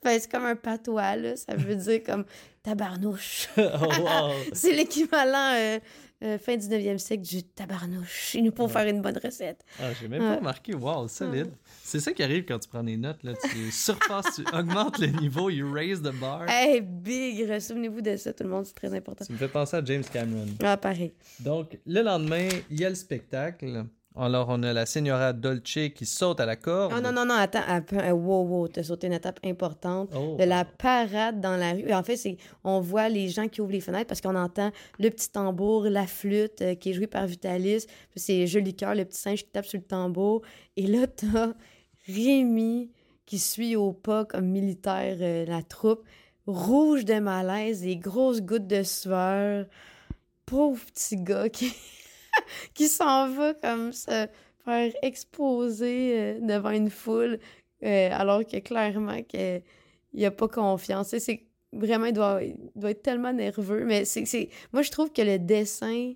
Ben, 0.02 0.18
c'est 0.18 0.28
comme 0.30 0.44
un 0.44 0.56
patois, 0.56 1.14
là. 1.16 1.36
Ça 1.36 1.54
veut 1.54 1.76
dire 1.76 2.02
comme 2.02 2.24
tabarnouche. 2.62 3.48
Oh, 3.56 3.60
wow 4.02 4.32
C'est 4.52 4.72
l'équivalent 4.72 5.54
euh, 5.56 5.78
euh, 6.24 6.38
fin 6.38 6.56
19e 6.56 6.98
siècle 6.98 7.22
du 7.22 7.42
tabarnouche. 7.44 8.34
Il 8.34 8.44
nous 8.44 8.52
faut 8.56 8.64
Ouais. 8.64 8.68
faire 8.72 8.86
une 8.88 9.00
bonne 9.00 9.16
recette. 9.22 9.64
Ah, 9.80 9.92
j'ai 10.00 10.08
même 10.08 10.20
pas 10.20 10.36
remarqué. 10.36 10.74
Wow, 10.74 11.06
solide. 11.08 11.50
C'est 11.84 12.00
ça 12.00 12.12
qui 12.12 12.22
arrive 12.24 12.44
quand 12.46 12.58
tu 12.58 12.68
prends 12.68 12.82
des 12.82 12.96
notes. 12.96 13.22
Là. 13.22 13.32
Tu 13.52 13.70
surpasses, 13.72 14.36
tu 14.36 14.56
augmentes 14.56 14.98
le 14.98 15.06
niveau, 15.08 15.50
you 15.50 15.72
raise 15.72 16.00
the 16.02 16.12
bar. 16.12 16.48
Hey, 16.48 16.80
bigre! 16.80 17.60
Souvenez-vous 17.60 18.00
de 18.00 18.16
ça, 18.16 18.32
tout 18.32 18.42
le 18.44 18.50
monde, 18.50 18.66
c'est 18.66 18.74
très 18.74 18.92
important. 18.92 19.24
Tu 19.24 19.32
me 19.32 19.38
fais 19.38 19.48
penser 19.48 19.76
à 19.76 19.84
James 19.84 20.04
Cameron. 20.12 20.46
Ah, 20.64 20.76
pareil. 20.76 21.12
Donc, 21.40 21.78
le 21.86 22.02
lendemain, 22.02 22.48
il 22.70 22.80
y 22.80 22.84
a 22.84 22.88
le 22.88 22.94
spectacle. 22.96 23.84
Alors, 24.14 24.48
on 24.50 24.62
a 24.62 24.72
la 24.72 24.84
Signora 24.84 25.32
Dolce 25.32 25.90
qui 25.94 26.04
saute 26.04 26.40
à 26.40 26.46
la 26.46 26.56
corde. 26.56 26.92
Oh 26.96 27.00
non, 27.00 27.12
non, 27.12 27.24
non, 27.24 27.34
attends. 27.34 27.62
attends, 27.66 27.98
euh, 27.98 28.10
wow, 28.10 28.44
wow, 28.46 28.68
t'as 28.68 28.82
sauté 28.82 29.06
une 29.06 29.14
étape 29.14 29.40
importante. 29.44 30.10
Oh, 30.14 30.36
de 30.38 30.44
la 30.44 30.64
parade 30.64 31.40
dans 31.40 31.56
la 31.56 31.72
rue. 31.72 31.92
En 31.92 32.02
fait, 32.02 32.16
c'est 32.16 32.36
on 32.62 32.80
voit 32.80 33.08
les 33.08 33.28
gens 33.28 33.48
qui 33.48 33.60
ouvrent 33.60 33.72
les 33.72 33.80
fenêtres 33.80 34.08
parce 34.08 34.20
qu'on 34.20 34.36
entend 34.36 34.70
le 34.98 35.08
petit 35.08 35.30
tambour, 35.30 35.84
la 35.84 36.06
flûte 36.06 36.60
euh, 36.60 36.74
qui 36.74 36.90
est 36.90 36.92
jouée 36.92 37.06
par 37.06 37.26
Vitalis. 37.26 37.86
Puis 38.10 38.20
c'est 38.20 38.46
Joli 38.46 38.74
Cœur, 38.74 38.94
le 38.94 39.04
petit 39.04 39.18
singe 39.18 39.44
qui 39.44 39.50
tape 39.50 39.64
sur 39.64 39.78
le 39.78 39.84
tambour. 39.84 40.42
Et 40.76 40.86
là, 40.86 41.06
t'as 41.06 41.54
Rémi 42.06 42.90
qui 43.24 43.38
suit 43.38 43.76
au 43.76 43.92
pas 43.92 44.24
comme 44.24 44.46
militaire 44.46 45.16
euh, 45.20 45.46
la 45.46 45.62
troupe, 45.62 46.04
rouge 46.46 47.04
de 47.04 47.18
malaise, 47.18 47.82
des 47.82 47.96
grosses 47.96 48.42
gouttes 48.42 48.66
de 48.66 48.82
sueur. 48.82 49.66
Pauvre 50.44 50.84
petit 50.86 51.16
gars 51.16 51.48
qui, 51.48 51.72
qui 52.74 52.88
s'en 52.88 53.28
va 53.30 53.54
comme 53.54 53.92
se 53.92 54.26
faire 54.64 54.92
exposer 55.02 56.14
euh, 56.20 56.38
devant 56.40 56.70
une 56.70 56.90
foule 56.90 57.38
euh, 57.84 58.08
alors 58.12 58.44
que 58.46 58.58
clairement 58.58 59.22
que 59.22 59.60
il 60.14 60.24
a 60.24 60.30
pas 60.30 60.46
confiance. 60.48 61.16
C'est 61.18 61.44
vraiment 61.72 62.06
il 62.06 62.12
doit, 62.12 62.42
il 62.42 62.54
doit 62.76 62.90
être 62.90 63.02
tellement 63.02 63.32
nerveux. 63.32 63.84
Mais 63.84 64.04
c'est, 64.04 64.24
c'est 64.26 64.50
moi 64.72 64.82
je 64.82 64.90
trouve 64.90 65.10
que 65.12 65.22
le 65.22 65.38
dessin 65.38 66.12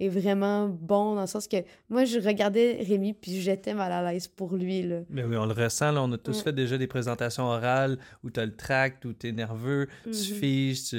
est 0.00 0.08
vraiment 0.08 0.68
bon 0.68 1.14
dans 1.14 1.22
le 1.22 1.26
sens 1.26 1.46
que 1.48 1.56
moi 1.88 2.04
je 2.04 2.18
regardais 2.18 2.82
Rémi 2.86 3.12
puis 3.14 3.40
j'étais 3.40 3.72
mal 3.74 3.92
à 3.92 4.10
l'aise 4.12 4.26
pour 4.28 4.54
lui 4.56 4.82
là. 4.82 5.00
Mais 5.08 5.22
oui, 5.24 5.36
on 5.36 5.46
le 5.46 5.52
ressent. 5.52 5.92
Là, 5.92 6.02
on 6.02 6.10
a 6.12 6.18
tous 6.18 6.38
Ouais. 6.38 6.42
fait 6.44 6.52
déjà 6.52 6.76
des 6.76 6.86
présentations 6.86 7.44
orales 7.44 7.98
où 8.24 8.30
tu 8.30 8.40
as 8.40 8.44
le 8.46 8.56
tract, 8.56 9.04
où 9.04 9.12
tu 9.12 9.28
es 9.28 9.32
nerveux, 9.32 9.88
tu 10.04 10.10
Mhm. 10.10 10.16
figes, 10.16 10.84
tu, 10.90 10.96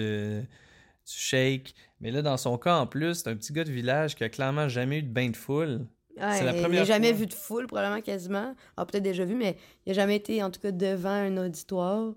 tu 1.07 1.19
shakes. 1.19 1.73
Mais 1.99 2.11
là, 2.11 2.21
dans 2.21 2.37
son 2.37 2.57
cas, 2.57 2.77
en 2.77 2.85
plus, 2.87 3.15
c'est 3.15 3.29
un 3.29 3.35
petit 3.35 3.53
gars 3.53 3.63
de 3.63 3.71
village 3.71 4.15
qui 4.15 4.23
a 4.23 4.29
clairement 4.29 4.67
jamais 4.67 4.99
eu 4.99 5.03
de 5.03 5.09
bain 5.09 5.29
de 5.29 5.35
foule. 5.37 5.87
C'est 6.15 6.43
la 6.43 6.55
il 6.55 6.61
première 6.61 6.81
n'a 6.81 6.85
jamais 6.85 7.09
fois. 7.09 7.17
vu 7.17 7.25
de 7.27 7.33
foule, 7.33 7.67
probablement 7.67 8.01
quasiment. 8.01 8.55
Ah, 8.75 8.85
peut-être 8.85 9.03
déjà 9.03 9.23
vu, 9.23 9.35
mais 9.35 9.55
il 9.85 9.89
n'a 9.89 9.93
jamais 9.93 10.15
été, 10.15 10.41
en 10.41 10.49
tout 10.49 10.59
cas, 10.59 10.71
devant 10.71 11.09
un 11.09 11.37
auditoire. 11.37 12.13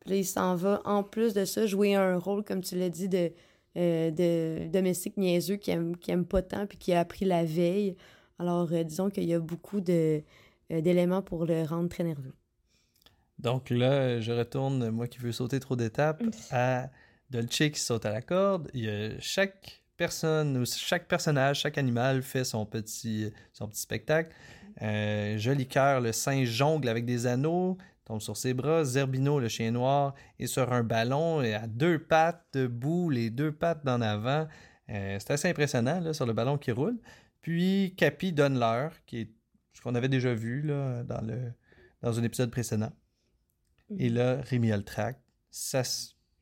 Puis 0.00 0.10
là, 0.10 0.16
il 0.16 0.24
s'en 0.24 0.56
va, 0.56 0.82
en 0.84 1.02
plus 1.04 1.34
de 1.34 1.44
ça, 1.44 1.64
jouer 1.66 1.94
un 1.94 2.18
rôle, 2.18 2.42
comme 2.44 2.62
tu 2.62 2.76
l'as 2.76 2.88
dit, 2.88 3.08
de, 3.08 3.30
euh, 3.76 4.10
de 4.10 4.68
domestique 4.72 5.16
niaiseux 5.16 5.56
qui 5.56 5.70
aime, 5.70 5.96
qui 5.96 6.10
aime 6.10 6.26
pas 6.26 6.42
tant, 6.42 6.66
puis 6.66 6.78
qui 6.78 6.92
a 6.92 7.00
appris 7.00 7.24
la 7.24 7.44
veille. 7.44 7.96
Alors, 8.40 8.72
euh, 8.72 8.82
disons 8.82 9.08
qu'il 9.08 9.24
y 9.24 9.34
a 9.34 9.38
beaucoup 9.38 9.80
de, 9.80 10.22
euh, 10.72 10.80
d'éléments 10.80 11.22
pour 11.22 11.46
le 11.46 11.62
rendre 11.62 11.88
très 11.88 12.02
nerveux. 12.02 12.34
Donc 13.38 13.70
là, 13.70 14.20
je 14.20 14.32
retourne, 14.32 14.90
moi 14.90 15.06
qui 15.06 15.18
veux 15.18 15.32
sauter 15.32 15.60
trop 15.60 15.76
d'étapes, 15.76 16.22
à 16.50 16.88
Dolce 17.34 17.70
qui 17.72 17.80
saute 17.80 18.06
à 18.06 18.10
la 18.10 18.22
corde. 18.22 18.70
Il 18.74 19.16
chaque 19.18 19.82
personne, 19.96 20.56
ou 20.56 20.64
chaque 20.64 21.08
personnage, 21.08 21.60
chaque 21.60 21.78
animal 21.78 22.22
fait 22.22 22.44
son 22.44 22.64
petit, 22.64 23.32
spectacle. 23.72 24.32
Euh, 24.82 25.36
Joli 25.36 25.66
cœur, 25.66 26.00
le 26.00 26.12
singe 26.12 26.48
jongle 26.48 26.88
avec 26.88 27.04
des 27.04 27.26
anneaux, 27.26 27.76
tombe 28.04 28.20
sur 28.20 28.36
ses 28.36 28.54
bras. 28.54 28.84
Zerbino, 28.84 29.40
le 29.40 29.48
chien 29.48 29.72
noir, 29.72 30.14
est 30.38 30.46
sur 30.46 30.72
un 30.72 30.84
ballon 30.84 31.42
et 31.42 31.54
à 31.54 31.66
deux 31.66 31.98
pattes 31.98 32.44
debout, 32.52 33.10
les 33.10 33.30
deux 33.30 33.52
pattes 33.52 33.84
d'en 33.84 34.00
avant. 34.00 34.46
Euh, 34.90 35.18
c'est 35.18 35.32
assez 35.32 35.48
impressionnant 35.48 36.12
sur 36.12 36.26
le 36.26 36.32
ballon 36.32 36.56
qui 36.56 36.70
roule. 36.70 36.98
Puis 37.40 37.94
Capi 37.96 38.32
donne 38.32 38.58
l'heure, 38.58 38.92
qui 39.06 39.20
est 39.22 39.30
ce 39.72 39.80
qu'on 39.80 39.96
avait 39.96 40.08
déjà 40.08 40.34
vu 40.34 40.62
dans, 40.62 41.20
le, 41.26 41.52
dans 42.00 42.18
un 42.18 42.22
épisode 42.22 42.50
précédent. 42.50 42.92
Et 43.98 44.08
là, 44.08 44.40
Rémi 44.40 44.70
a 44.72 44.76
le 44.76 44.84
tract. 44.84 45.20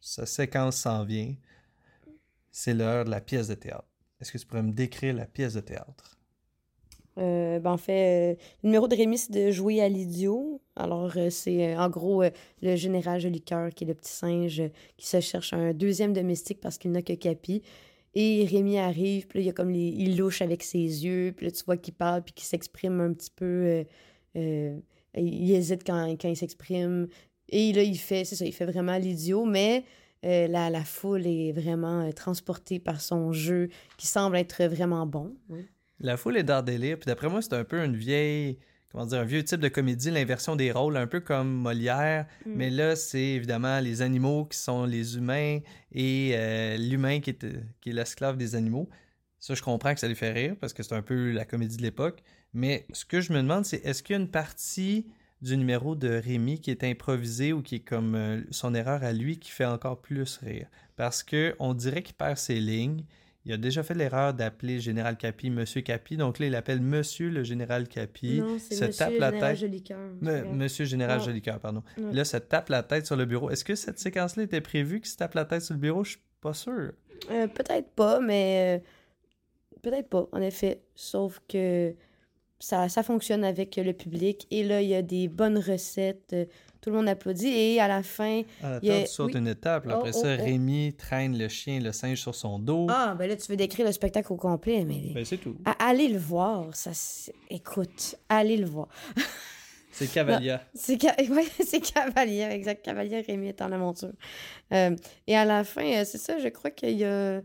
Sa, 0.02 0.26
séquence 0.26 0.78
s'en 0.78 1.04
vient. 1.04 1.32
C'est 2.50 2.74
l'heure 2.74 3.04
de 3.04 3.10
la 3.10 3.20
pièce 3.20 3.46
de 3.46 3.54
théâtre. 3.54 3.86
Est-ce 4.20 4.32
que 4.32 4.38
tu 4.38 4.44
pourrais 4.44 4.64
me 4.64 4.72
décrire 4.72 5.14
la 5.14 5.26
pièce 5.26 5.54
de 5.54 5.60
théâtre? 5.60 6.18
Euh, 7.18 7.60
ben, 7.60 7.70
en 7.70 7.76
fait, 7.76 8.32
euh, 8.32 8.42
le 8.62 8.68
numéro 8.68 8.88
de 8.88 8.96
Rémi, 8.96 9.16
c'est 9.16 9.32
de 9.32 9.52
jouer 9.52 9.80
à 9.80 9.88
l'idiot. 9.88 10.60
Alors, 10.74 11.12
euh, 11.16 11.30
c'est 11.30 11.76
en 11.76 11.88
gros 11.88 12.24
le 12.62 12.76
général 12.76 13.20
Jolicoeur, 13.20 13.70
qui 13.70 13.84
est 13.84 13.86
le 13.86 13.94
petit 13.94 14.12
singe, 14.12 14.62
qui 14.96 15.06
se 15.06 15.20
cherche 15.20 15.52
un 15.52 15.72
deuxième 15.72 16.12
domestique 16.12 16.60
parce 16.60 16.78
qu'il 16.78 16.90
n'a 16.90 17.02
que 17.02 17.12
Capi. 17.12 17.62
Et 18.14 18.44
Rémi 18.44 18.78
arrive, 18.78 19.28
puis 19.28 19.38
là, 19.38 19.42
il, 19.44 19.46
y 19.46 19.50
a 19.50 19.52
comme 19.52 19.72
il 19.72 20.16
louche 20.16 20.42
avec 20.42 20.64
ses 20.64 20.78
yeux, 20.78 21.32
puis 21.34 21.46
là, 21.46 21.52
tu 21.52 21.64
vois 21.64 21.76
qu'il 21.76 21.94
parle, 21.94 22.22
puis 22.22 22.34
qu'il 22.34 22.44
s'exprime 22.44 23.00
un 23.00 23.12
petit 23.12 23.30
peu. 23.30 23.84
il 24.34 25.52
hésite 25.52 25.84
quand, 25.86 26.10
quand 26.20 26.28
il 26.28 26.36
s'exprime. 26.36 27.06
Et 27.52 27.72
là, 27.72 27.82
il 27.82 27.98
fait, 27.98 28.24
c'est 28.24 28.34
ça, 28.34 28.44
il 28.44 28.52
fait 28.52 28.64
vraiment 28.64 28.96
l'idiot, 28.96 29.44
mais 29.44 29.84
euh, 30.24 30.48
la, 30.48 30.70
la 30.70 30.84
foule 30.84 31.26
est 31.26 31.52
vraiment 31.52 32.00
euh, 32.00 32.12
transportée 32.12 32.78
par 32.78 33.00
son 33.00 33.32
jeu, 33.32 33.68
qui 33.98 34.06
semble 34.06 34.36
être 34.36 34.64
vraiment 34.64 35.06
bon. 35.06 35.36
Oui. 35.50 35.66
La 36.00 36.16
foule 36.16 36.38
est 36.38 36.42
d'art 36.42 36.62
délire. 36.62 36.98
Puis 36.98 37.06
d'après 37.06 37.28
moi, 37.28 37.42
c'est 37.42 37.52
un 37.52 37.64
peu 37.64 37.84
une 37.84 37.94
vieille, 37.94 38.58
comment 38.90 39.04
dire, 39.04 39.20
un 39.20 39.24
vieux 39.24 39.44
type 39.44 39.60
de 39.60 39.68
comédie, 39.68 40.10
l'inversion 40.10 40.56
des 40.56 40.72
rôles, 40.72 40.96
un 40.96 41.06
peu 41.06 41.20
comme 41.20 41.52
Molière. 41.52 42.26
Mm. 42.46 42.52
Mais 42.54 42.70
là, 42.70 42.96
c'est 42.96 43.20
évidemment 43.20 43.80
les 43.80 44.00
animaux 44.00 44.46
qui 44.46 44.58
sont 44.58 44.86
les 44.86 45.16
humains 45.16 45.58
et 45.92 46.32
euh, 46.34 46.76
l'humain 46.78 47.20
qui 47.20 47.30
est, 47.30 47.46
qui 47.82 47.90
est 47.90 47.92
l'esclave 47.92 48.38
des 48.38 48.54
animaux. 48.54 48.88
Ça, 49.40 49.54
je 49.54 49.62
comprends 49.62 49.92
que 49.92 50.00
ça 50.00 50.08
lui 50.08 50.14
fait 50.14 50.32
rire 50.32 50.56
parce 50.58 50.72
que 50.72 50.82
c'est 50.82 50.94
un 50.94 51.02
peu 51.02 51.32
la 51.32 51.44
comédie 51.44 51.76
de 51.76 51.82
l'époque. 51.82 52.22
Mais 52.54 52.86
ce 52.92 53.04
que 53.04 53.20
je 53.20 53.32
me 53.32 53.38
demande, 53.42 53.64
c'est 53.64 53.84
est-ce 53.84 54.02
qu'il 54.02 54.14
y 54.14 54.18
a 54.18 54.22
une 54.22 54.30
partie 54.30 55.06
du 55.42 55.56
numéro 55.56 55.94
de 55.96 56.08
Rémi 56.08 56.60
qui 56.60 56.70
est 56.70 56.84
improvisée 56.84 57.52
ou 57.52 57.60
qui 57.62 57.76
est 57.76 57.80
comme 57.80 58.14
euh, 58.14 58.40
son 58.50 58.74
erreur 58.74 59.02
à 59.02 59.12
lui 59.12 59.38
qui 59.38 59.50
fait 59.50 59.64
encore 59.64 60.00
plus 60.00 60.38
rire? 60.38 60.68
Parce 60.96 61.22
que 61.22 61.54
on 61.58 61.74
dirait 61.74 62.02
qu'il 62.02 62.14
perd 62.14 62.36
ses 62.38 62.60
lignes. 62.60 63.04
il 63.44 63.52
a 63.52 63.56
déjà 63.56 63.82
fait 63.82 63.94
l'erreur 63.94 64.34
d'appeler 64.34 64.74
le 64.74 64.80
général 64.80 65.16
Capi 65.16 65.50
Monsieur 65.50 65.80
Capi. 65.80 66.16
Donc 66.16 66.38
là, 66.38 66.46
il 66.46 66.54
appelle 66.54 66.80
Monsieur 66.80 67.28
le 67.28 67.42
général 67.42 67.88
Capi. 67.88 68.38
Non, 68.40 68.56
c'est 68.60 68.76
se 68.76 68.84
Monsieur 68.84 68.98
tape 68.98 69.12
la 69.18 69.30
général 69.30 69.50
tête. 69.50 69.58
Jolicoeur. 69.60 69.98
Me- 70.20 70.44
Monsieur 70.44 70.84
Général 70.84 71.18
Ouais. 71.18 71.24
Jolicoeur, 71.24 71.58
pardon. 71.58 71.82
Là, 72.12 72.24
ça 72.24 72.38
tape 72.40 72.68
la 72.68 72.82
tête 72.84 73.06
sur 73.06 73.16
le 73.16 73.24
bureau. 73.24 73.50
Est-ce 73.50 73.64
que 73.64 73.74
cette 73.74 73.98
séquence-là 73.98 74.44
était 74.44 74.60
prévue 74.60 75.00
qu'il 75.00 75.10
se 75.10 75.16
tape 75.16 75.34
la 75.34 75.44
tête 75.44 75.62
sur 75.62 75.74
le 75.74 75.80
bureau? 75.80 76.04
Je 76.04 76.10
suis 76.10 76.20
pas 76.40 76.54
sûr. 76.54 76.92
Euh, 77.32 77.46
peut-être 77.48 77.88
pas, 77.90 78.20
mais 78.20 78.80
euh, 78.80 79.78
peut-être 79.82 80.08
pas, 80.08 80.28
en 80.30 80.40
effet. 80.40 80.82
Sauf 80.94 81.40
que 81.48 81.94
ça, 82.62 82.88
ça 82.88 83.02
fonctionne 83.02 83.44
avec 83.44 83.76
le 83.76 83.92
public. 83.92 84.46
Et 84.50 84.62
là, 84.62 84.80
il 84.80 84.88
y 84.88 84.94
a 84.94 85.02
des 85.02 85.28
bonnes 85.28 85.58
recettes. 85.58 86.30
euh, 86.32 86.44
Tout 86.80 86.90
le 86.90 86.96
monde 86.96 87.08
applaudit. 87.08 87.48
Et 87.48 87.80
à 87.80 87.88
la 87.88 88.02
fin. 88.02 88.42
Ah, 88.62 88.78
Il 88.82 88.88
y 88.88 88.92
a- 88.92 89.02
tu 89.02 89.08
sautes 89.08 89.32
oui. 89.34 89.40
une 89.40 89.48
étape. 89.48 89.84
là. 89.86 89.94
Oh, 89.96 89.98
Après 89.98 90.12
oh, 90.14 90.20
ça, 90.22 90.36
oh. 90.38 90.42
Rémi 90.42 90.92
traîne 90.94 91.36
le 91.38 91.48
chien, 91.48 91.80
le 91.80 91.92
singe 91.92 92.20
sur 92.20 92.34
son 92.34 92.58
dos. 92.58 92.86
Ah, 92.90 93.14
ben 93.18 93.28
là, 93.28 93.36
tu 93.36 93.50
veux 93.50 93.56
décrire 93.56 93.86
le 93.86 93.92
spectacle 93.92 94.32
au 94.32 94.36
complet, 94.36 94.84
mais. 94.84 95.12
Ben, 95.14 95.24
c'est 95.24 95.38
tout. 95.38 95.56
À- 95.64 95.88
allez 95.88 96.08
le 96.08 96.18
voir. 96.18 96.74
Ça, 96.74 96.90
écoute, 97.50 98.16
allez 98.28 98.56
le 98.56 98.66
voir. 98.66 98.88
C'est 99.94 100.10
Cavalia. 100.10 100.62
C'est 100.74 100.98
ca... 101.00 101.14
ouais, 101.30 101.44
c'est 101.66 101.80
Cavalier, 101.80 102.48
exact. 102.50 102.82
Cavalier 102.82 103.20
Rémi 103.20 103.48
est 103.48 103.60
en 103.60 103.68
la 103.68 103.76
monture. 103.76 104.12
Euh, 104.72 104.96
et 105.26 105.36
à 105.36 105.44
la 105.44 105.64
fin, 105.64 105.84
euh, 105.84 106.04
c'est 106.06 106.16
ça, 106.16 106.38
je 106.38 106.48
crois 106.48 106.70
qu'il 106.70 106.96
y 106.96 107.04
a. 107.04 107.42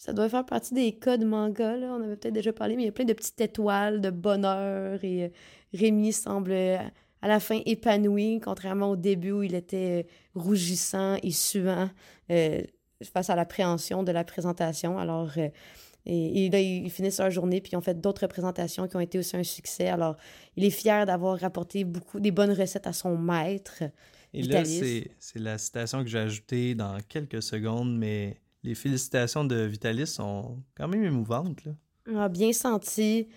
Ça 0.00 0.14
doit 0.14 0.30
faire 0.30 0.46
partie 0.46 0.72
des 0.72 0.92
codes 0.92 1.24
manga, 1.26 1.76
là. 1.76 1.92
On 1.92 2.02
avait 2.02 2.16
peut-être 2.16 2.32
déjà 2.32 2.54
parlé, 2.54 2.74
mais 2.74 2.84
il 2.84 2.86
y 2.86 2.88
a 2.88 2.92
plein 2.92 3.04
de 3.04 3.12
petites 3.12 3.38
étoiles 3.38 4.00
de 4.00 4.08
bonheur. 4.08 5.04
Et 5.04 5.24
euh, 5.24 5.28
Rémi 5.74 6.14
semble 6.14 6.52
euh, 6.52 6.78
à 7.20 7.28
la 7.28 7.38
fin 7.38 7.60
épanoui, 7.66 8.40
contrairement 8.40 8.88
au 8.88 8.96
début 8.96 9.32
où 9.32 9.42
il 9.42 9.54
était 9.54 10.06
euh, 10.06 10.08
rougissant 10.34 11.16
et 11.22 11.32
suant 11.32 11.90
euh, 12.30 12.62
face 13.12 13.28
à 13.28 13.36
l'appréhension 13.36 14.02
de 14.02 14.10
la 14.10 14.24
présentation. 14.24 14.98
Alors. 14.98 15.32
euh, 15.36 15.50
et, 16.06 16.46
et 16.46 16.48
là, 16.48 16.60
ils 16.60 16.90
finissent 16.90 17.18
leur 17.18 17.30
journée, 17.30 17.60
puis 17.60 17.72
ils 17.72 17.76
ont 17.76 17.82
fait 17.82 18.00
d'autres 18.00 18.22
représentations 18.22 18.88
qui 18.88 18.96
ont 18.96 19.00
été 19.00 19.18
aussi 19.18 19.36
un 19.36 19.42
succès. 19.42 19.88
Alors, 19.88 20.16
il 20.56 20.64
est 20.64 20.70
fier 20.70 21.04
d'avoir 21.04 21.38
rapporté 21.38 21.84
beaucoup 21.84 22.20
des 22.20 22.30
bonnes 22.30 22.52
recettes 22.52 22.86
à 22.86 22.94
son 22.94 23.18
maître. 23.18 23.82
Et 24.32 24.42
là, 24.44 24.62
Vitalis. 24.62 25.10
c'est 25.18 25.38
la 25.38 25.58
citation 25.58 26.02
que 26.02 26.08
j'ai 26.08 26.20
ajoutée 26.20 26.74
dans 26.74 26.96
quelques 27.06 27.42
secondes, 27.42 27.98
mais 27.98 28.38
les 28.62 28.74
félicitations 28.74 29.44
de 29.44 29.56
Vitalis 29.62 30.06
sont 30.06 30.62
quand 30.76 30.88
même 30.88 31.04
émouvantes. 31.04 31.64
Là. 31.64 31.72
Ah, 32.16 32.28
bien 32.28 32.52
senti. 32.52 33.28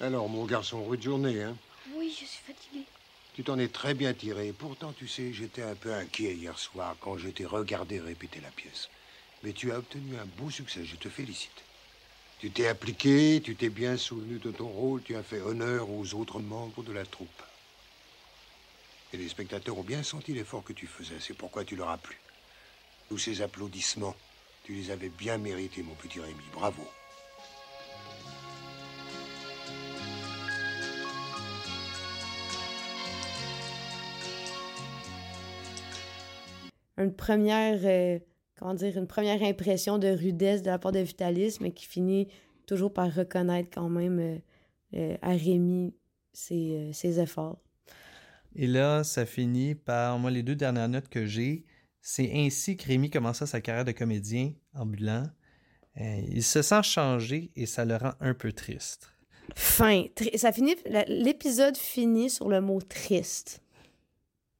Alors, 0.00 0.28
mon 0.28 0.46
garçon, 0.46 0.84
rude 0.84 1.02
journée, 1.02 1.42
hein 1.42 1.56
Oui, 1.94 2.10
je 2.10 2.24
suis 2.24 2.42
fatiguée. 2.46 2.86
Tu 3.34 3.44
t'en 3.44 3.58
es 3.58 3.68
très 3.68 3.94
bien 3.94 4.12
tiré. 4.12 4.52
Pourtant, 4.52 4.92
tu 4.92 5.06
sais, 5.06 5.32
j'étais 5.32 5.62
un 5.62 5.74
peu 5.74 5.92
inquiet 5.92 6.34
hier 6.34 6.58
soir 6.58 6.96
quand 7.00 7.16
je 7.16 7.28
t'ai 7.28 7.46
regardé 7.46 8.00
répéter 8.00 8.40
la 8.40 8.50
pièce. 8.50 8.88
Mais 9.42 9.52
tu 9.52 9.72
as 9.72 9.78
obtenu 9.78 10.16
un 10.16 10.26
beau 10.38 10.50
succès, 10.50 10.84
je 10.84 10.96
te 10.96 11.08
félicite. 11.08 11.64
Tu 12.38 12.50
t'es 12.50 12.66
appliqué, 12.66 13.40
tu 13.44 13.54
t'es 13.54 13.68
bien 13.68 13.96
souvenu 13.96 14.38
de 14.38 14.50
ton 14.50 14.68
rôle, 14.68 15.02
tu 15.02 15.16
as 15.16 15.22
fait 15.22 15.40
honneur 15.40 15.90
aux 15.90 16.14
autres 16.14 16.40
membres 16.40 16.82
de 16.82 16.92
la 16.92 17.04
troupe. 17.04 17.28
Et 19.12 19.16
les 19.16 19.28
spectateurs 19.28 19.76
ont 19.76 19.82
bien 19.82 20.04
senti 20.04 20.32
l'effort 20.32 20.62
que 20.62 20.72
tu 20.72 20.86
faisais, 20.86 21.16
c'est 21.18 21.34
pourquoi 21.34 21.64
tu 21.64 21.74
leur 21.74 21.88
as 21.88 21.98
plu. 21.98 22.16
Tous 23.08 23.18
ces 23.18 23.42
applaudissements, 23.42 24.14
tu 24.62 24.72
les 24.72 24.92
avais 24.92 25.08
bien 25.08 25.36
mérités, 25.36 25.82
mon 25.82 25.94
petit 25.94 26.20
Rémi. 26.20 26.44
Bravo. 26.52 26.82
Une 36.96 37.14
première, 37.14 37.80
euh, 37.84 38.18
comment 38.56 38.74
dire, 38.74 38.96
une 38.96 39.06
première 39.08 39.42
impression 39.42 39.98
de 39.98 40.08
rudesse 40.08 40.62
de 40.62 40.66
la 40.68 40.78
part 40.78 40.92
de 40.92 41.00
Vitalis, 41.00 41.56
mais 41.60 41.72
qui 41.72 41.86
finit 41.86 42.28
toujours 42.66 42.92
par 42.92 43.12
reconnaître 43.12 43.70
quand 43.72 43.88
même 43.88 44.20
euh, 44.20 44.38
euh, 44.94 45.16
à 45.22 45.30
Rémi 45.30 45.94
ses, 46.32 46.90
ses 46.92 47.18
efforts. 47.18 47.58
Et 48.56 48.66
là, 48.66 49.04
ça 49.04 49.26
finit 49.26 49.74
par, 49.74 50.18
moi, 50.18 50.30
les 50.30 50.42
deux 50.42 50.56
dernières 50.56 50.88
notes 50.88 51.08
que 51.08 51.24
j'ai, 51.26 51.64
c'est 52.00 52.30
ainsi 52.34 52.76
que 52.76 52.86
Rémi 52.86 53.10
commença 53.10 53.46
sa 53.46 53.60
carrière 53.60 53.84
de 53.84 53.92
comédien 53.92 54.52
ambulant. 54.74 55.24
Euh, 56.00 56.22
il 56.28 56.42
se 56.42 56.62
sent 56.62 56.82
changé 56.82 57.50
et 57.56 57.66
ça 57.66 57.84
le 57.84 57.96
rend 57.96 58.12
un 58.20 58.34
peu 58.34 58.52
triste. 58.52 59.12
Fin. 59.54 60.04
Tri- 60.14 60.36
Ça 60.38 60.52
finit, 60.52 60.76
l'épisode 61.08 61.76
finit 61.76 62.30
sur 62.30 62.48
le 62.48 62.60
mot 62.60 62.80
triste. 62.80 63.62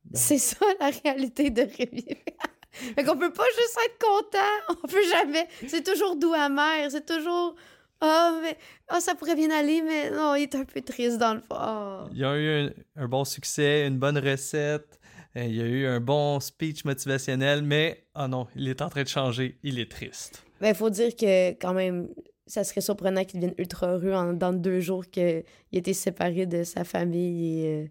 Ben. 0.04 0.18
C'est 0.18 0.38
ça 0.38 0.58
la 0.80 0.90
réalité 0.90 1.50
de 1.50 1.62
Rémi. 1.62 2.04
fait 2.72 3.04
qu'on 3.04 3.16
peut 3.16 3.32
pas 3.32 3.44
juste 3.56 3.78
être 3.86 3.98
content, 3.98 4.78
on 4.82 4.86
peut 4.88 5.06
jamais. 5.08 5.46
C'est 5.68 5.84
toujours 5.84 6.16
doux 6.16 6.32
amer, 6.34 6.90
c'est 6.90 7.06
toujours 7.06 7.54
ah 8.00 8.38
mais 8.42 8.56
ah 8.88 9.00
ça 9.00 9.14
pourrait 9.14 9.34
bien 9.36 9.50
aller 9.50 9.82
mais 9.82 10.10
non, 10.10 10.34
il 10.34 10.42
est 10.42 10.54
un 10.54 10.64
peu 10.64 10.80
triste 10.80 11.18
dans 11.18 11.34
le 11.34 11.40
fond. 11.40 11.56
Ah. 11.56 12.06
Il 12.12 12.18
y 12.18 12.24
a 12.24 12.36
eu 12.36 12.66
un, 12.66 12.70
un 13.04 13.08
bon 13.08 13.24
succès, 13.24 13.86
une 13.86 13.98
bonne 13.98 14.18
recette, 14.18 14.98
euh, 15.36 15.44
il 15.44 15.54
y 15.56 15.60
a 15.60 15.66
eu 15.66 15.86
un 15.86 16.00
bon 16.00 16.40
speech 16.40 16.84
motivationnel, 16.84 17.62
mais 17.62 18.04
oh 18.16 18.26
non, 18.28 18.46
il 18.56 18.68
est 18.68 18.82
en 18.82 18.88
train 18.88 19.02
de 19.02 19.08
changer, 19.08 19.58
il 19.62 19.78
est 19.78 19.90
triste. 19.90 20.42
Ben 20.60 20.74
faut 20.74 20.90
dire 20.90 21.14
que 21.16 21.50
quand 21.52 21.72
même 21.74 22.08
ça 22.46 22.64
serait 22.64 22.80
surprenant 22.80 23.24
qu'il 23.24 23.38
devienne 23.40 23.54
ultra 23.58 23.86
heureux 23.94 24.12
en, 24.12 24.32
dans 24.32 24.52
deux 24.52 24.80
jours 24.80 25.06
qu'il 25.06 25.22
ait 25.22 25.44
été 25.72 25.94
séparé 25.94 26.46
de 26.46 26.64
sa 26.64 26.82
famille 26.84 27.64
et 27.64 27.82
euh, 27.84 27.86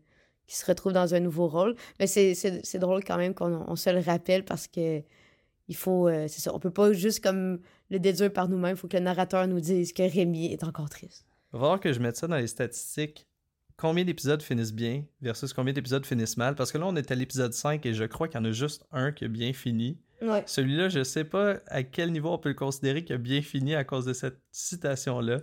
qu'il 0.47 0.57
se 0.57 0.65
retrouve 0.65 0.91
dans 0.91 1.13
un 1.15 1.19
nouveau 1.21 1.47
rôle. 1.47 1.75
Mais 1.99 2.07
c'est- 2.07 2.35
c'est 2.35 2.65
c'est 2.65 2.79
drôle 2.79 3.03
quand 3.05 3.17
même 3.17 3.33
qu'on 3.33 3.63
on 3.67 3.75
se 3.75 3.89
le 3.89 3.99
rappelle 4.01 4.43
parce 4.43 4.67
que 4.67 5.01
il 5.69 5.75
faut, 5.75 6.07
euh, 6.07 6.27
c'est 6.27 6.41
ça, 6.41 6.53
on 6.53 6.59
peut 6.59 6.71
pas 6.71 6.91
juste 6.93 7.23
comme 7.23 7.59
le 7.89 7.99
déduire 7.99 8.33
par 8.33 8.49
nous-mêmes, 8.49 8.75
il 8.75 8.77
faut 8.77 8.87
que 8.87 8.97
le 8.97 9.03
narrateur 9.03 9.47
nous 9.47 9.59
dise 9.59 9.93
que 9.93 10.03
Rémi 10.03 10.51
est 10.51 10.63
encore 10.63 10.89
triste. 10.89 11.25
Va 11.53 11.59
falloir 11.59 11.79
que 11.79 11.93
je 11.93 11.99
mette 11.99 12.17
ça 12.17 12.27
dans 12.27 12.35
les 12.35 12.47
statistiques. 12.47 13.27
Combien 13.77 14.03
d'épisodes 14.03 14.41
finissent 14.41 14.73
bien 14.73 15.05
versus 15.21 15.53
combien 15.53 15.71
d'épisodes 15.71 16.05
finissent 16.05 16.37
mal? 16.37 16.55
Parce 16.55 16.71
que 16.71 16.77
là, 16.77 16.87
on 16.87 16.95
est 16.95 17.11
à 17.11 17.15
l'épisode 17.15 17.53
5 17.53 17.85
et 17.85 17.93
je 17.93 18.03
crois 18.03 18.27
qu'il 18.27 18.37
y 18.37 18.41
en 18.41 18.45
a 18.45 18.51
juste 18.51 18.85
un 18.91 19.11
qui 19.11 19.25
a 19.25 19.27
bien 19.29 19.53
fini. 19.53 19.97
Ouais. 20.21 20.43
Celui-là, 20.45 20.89
je 20.89 21.03
sais 21.03 21.23
pas 21.23 21.59
à 21.67 21.83
quel 21.83 22.11
niveau 22.11 22.29
on 22.29 22.37
peut 22.37 22.49
le 22.49 22.55
considérer 22.55 23.05
qu'il 23.05 23.15
a 23.15 23.19
bien 23.19 23.41
fini 23.41 23.75
à 23.75 23.85
cause 23.85 24.05
de 24.05 24.13
cette 24.13 24.39
citation-là. 24.51 25.39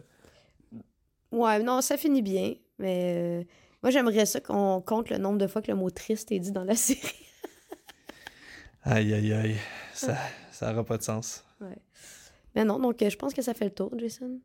Ouais, 1.33 1.63
non, 1.63 1.81
ça 1.81 1.97
finit 1.97 2.23
bien, 2.23 2.55
mais 2.79 3.15
euh, 3.17 3.45
moi 3.83 3.91
j'aimerais 3.91 4.27
ça 4.27 4.41
qu'on 4.41 4.81
compte 4.81 5.09
le 5.09 5.19
nombre 5.19 5.39
de 5.39 5.47
fois 5.47 5.63
que 5.63 5.71
le 5.71 5.77
mot 5.77 5.91
triste 5.91 6.31
est 6.31 6.39
dit 6.41 6.53
dans 6.53 6.65
la 6.65 6.75
série. 6.77 7.26
Aïe, 8.87 9.13
aïe, 9.15 9.33
aïe. 9.33 9.57
Ça 9.93 10.17
ça 10.53 10.73
aura 10.73 10.85
pas 10.85 10.97
de 10.97 11.03
sens. 11.03 11.45
Ouais. 11.61 11.77
Mais 12.55 12.65
non, 12.65 12.79
donc 12.79 13.03
euh, 13.03 13.11
je 13.11 13.17
pense 13.17 13.35
que 13.35 13.43
ça 13.43 13.53
fait 13.53 13.65
le 13.67 13.73
tour, 13.73 13.93
Jason. 13.99 14.41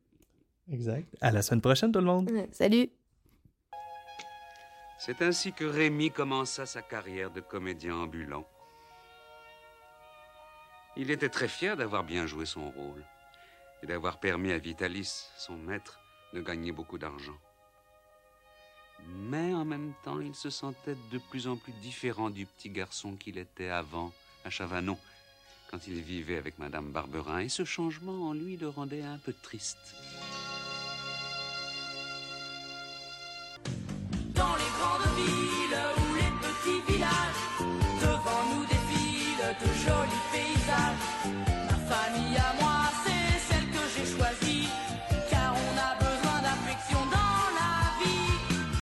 Exact. 0.70 1.08
À 1.22 1.32
la 1.32 1.42
semaine 1.42 1.62
prochaine, 1.62 1.92
tout 1.92 2.00
le 2.00 2.06
monde. 2.06 2.30
Ouais, 2.32 2.50
Salut! 2.52 2.90
C'est 5.00 5.22
ainsi 5.22 5.54
que 5.54 5.64
Rémi 5.64 6.12
commença 6.12 6.66
sa 6.66 6.82
carrière 6.82 7.32
de 7.32 7.40
comédien 7.40 7.96
ambulant. 7.96 8.46
Il 10.98 11.12
était 11.12 11.30
très 11.30 11.48
fier 11.48 11.78
d'avoir 11.78 12.04
bien 12.04 12.28
joué 12.28 12.46
son 12.46 12.70
rôle 12.72 13.04
et 13.84 13.88
d'avoir 13.88 14.20
permis 14.20 14.52
à 14.52 14.58
Vitalis, 14.58 15.28
son 15.38 15.56
maître, 15.56 16.00
de 16.34 16.42
gagner 16.42 16.72
beaucoup 16.72 16.98
d'argent. 16.98 17.38
Mais 19.08 19.54
en 19.54 19.66
même 19.66 19.94
temps, 20.04 20.20
il 20.20 20.36
se 20.36 20.50
sentait 20.50 20.98
de 21.12 21.18
plus 21.30 21.48
en 21.48 21.56
plus 21.56 21.74
différent 21.74 22.30
du 22.30 22.46
petit 22.46 22.70
garçon 22.70 23.16
qu'il 23.16 23.38
était 23.38 23.70
avant, 23.70 24.12
à 24.46 24.50
Chavanon, 24.50 24.98
quand 25.70 25.88
il 25.88 26.02
vivait 26.02 26.38
avec 26.38 26.60
Madame 26.60 26.92
Barberin, 26.92 27.40
et 27.40 27.50
ce 27.50 27.66
changement 27.66 28.30
en 28.30 28.34
lui 28.34 28.58
le 28.58 28.70
rendait 28.70 29.04
un 29.04 29.18
peu 29.18 29.34
triste. 29.34 29.96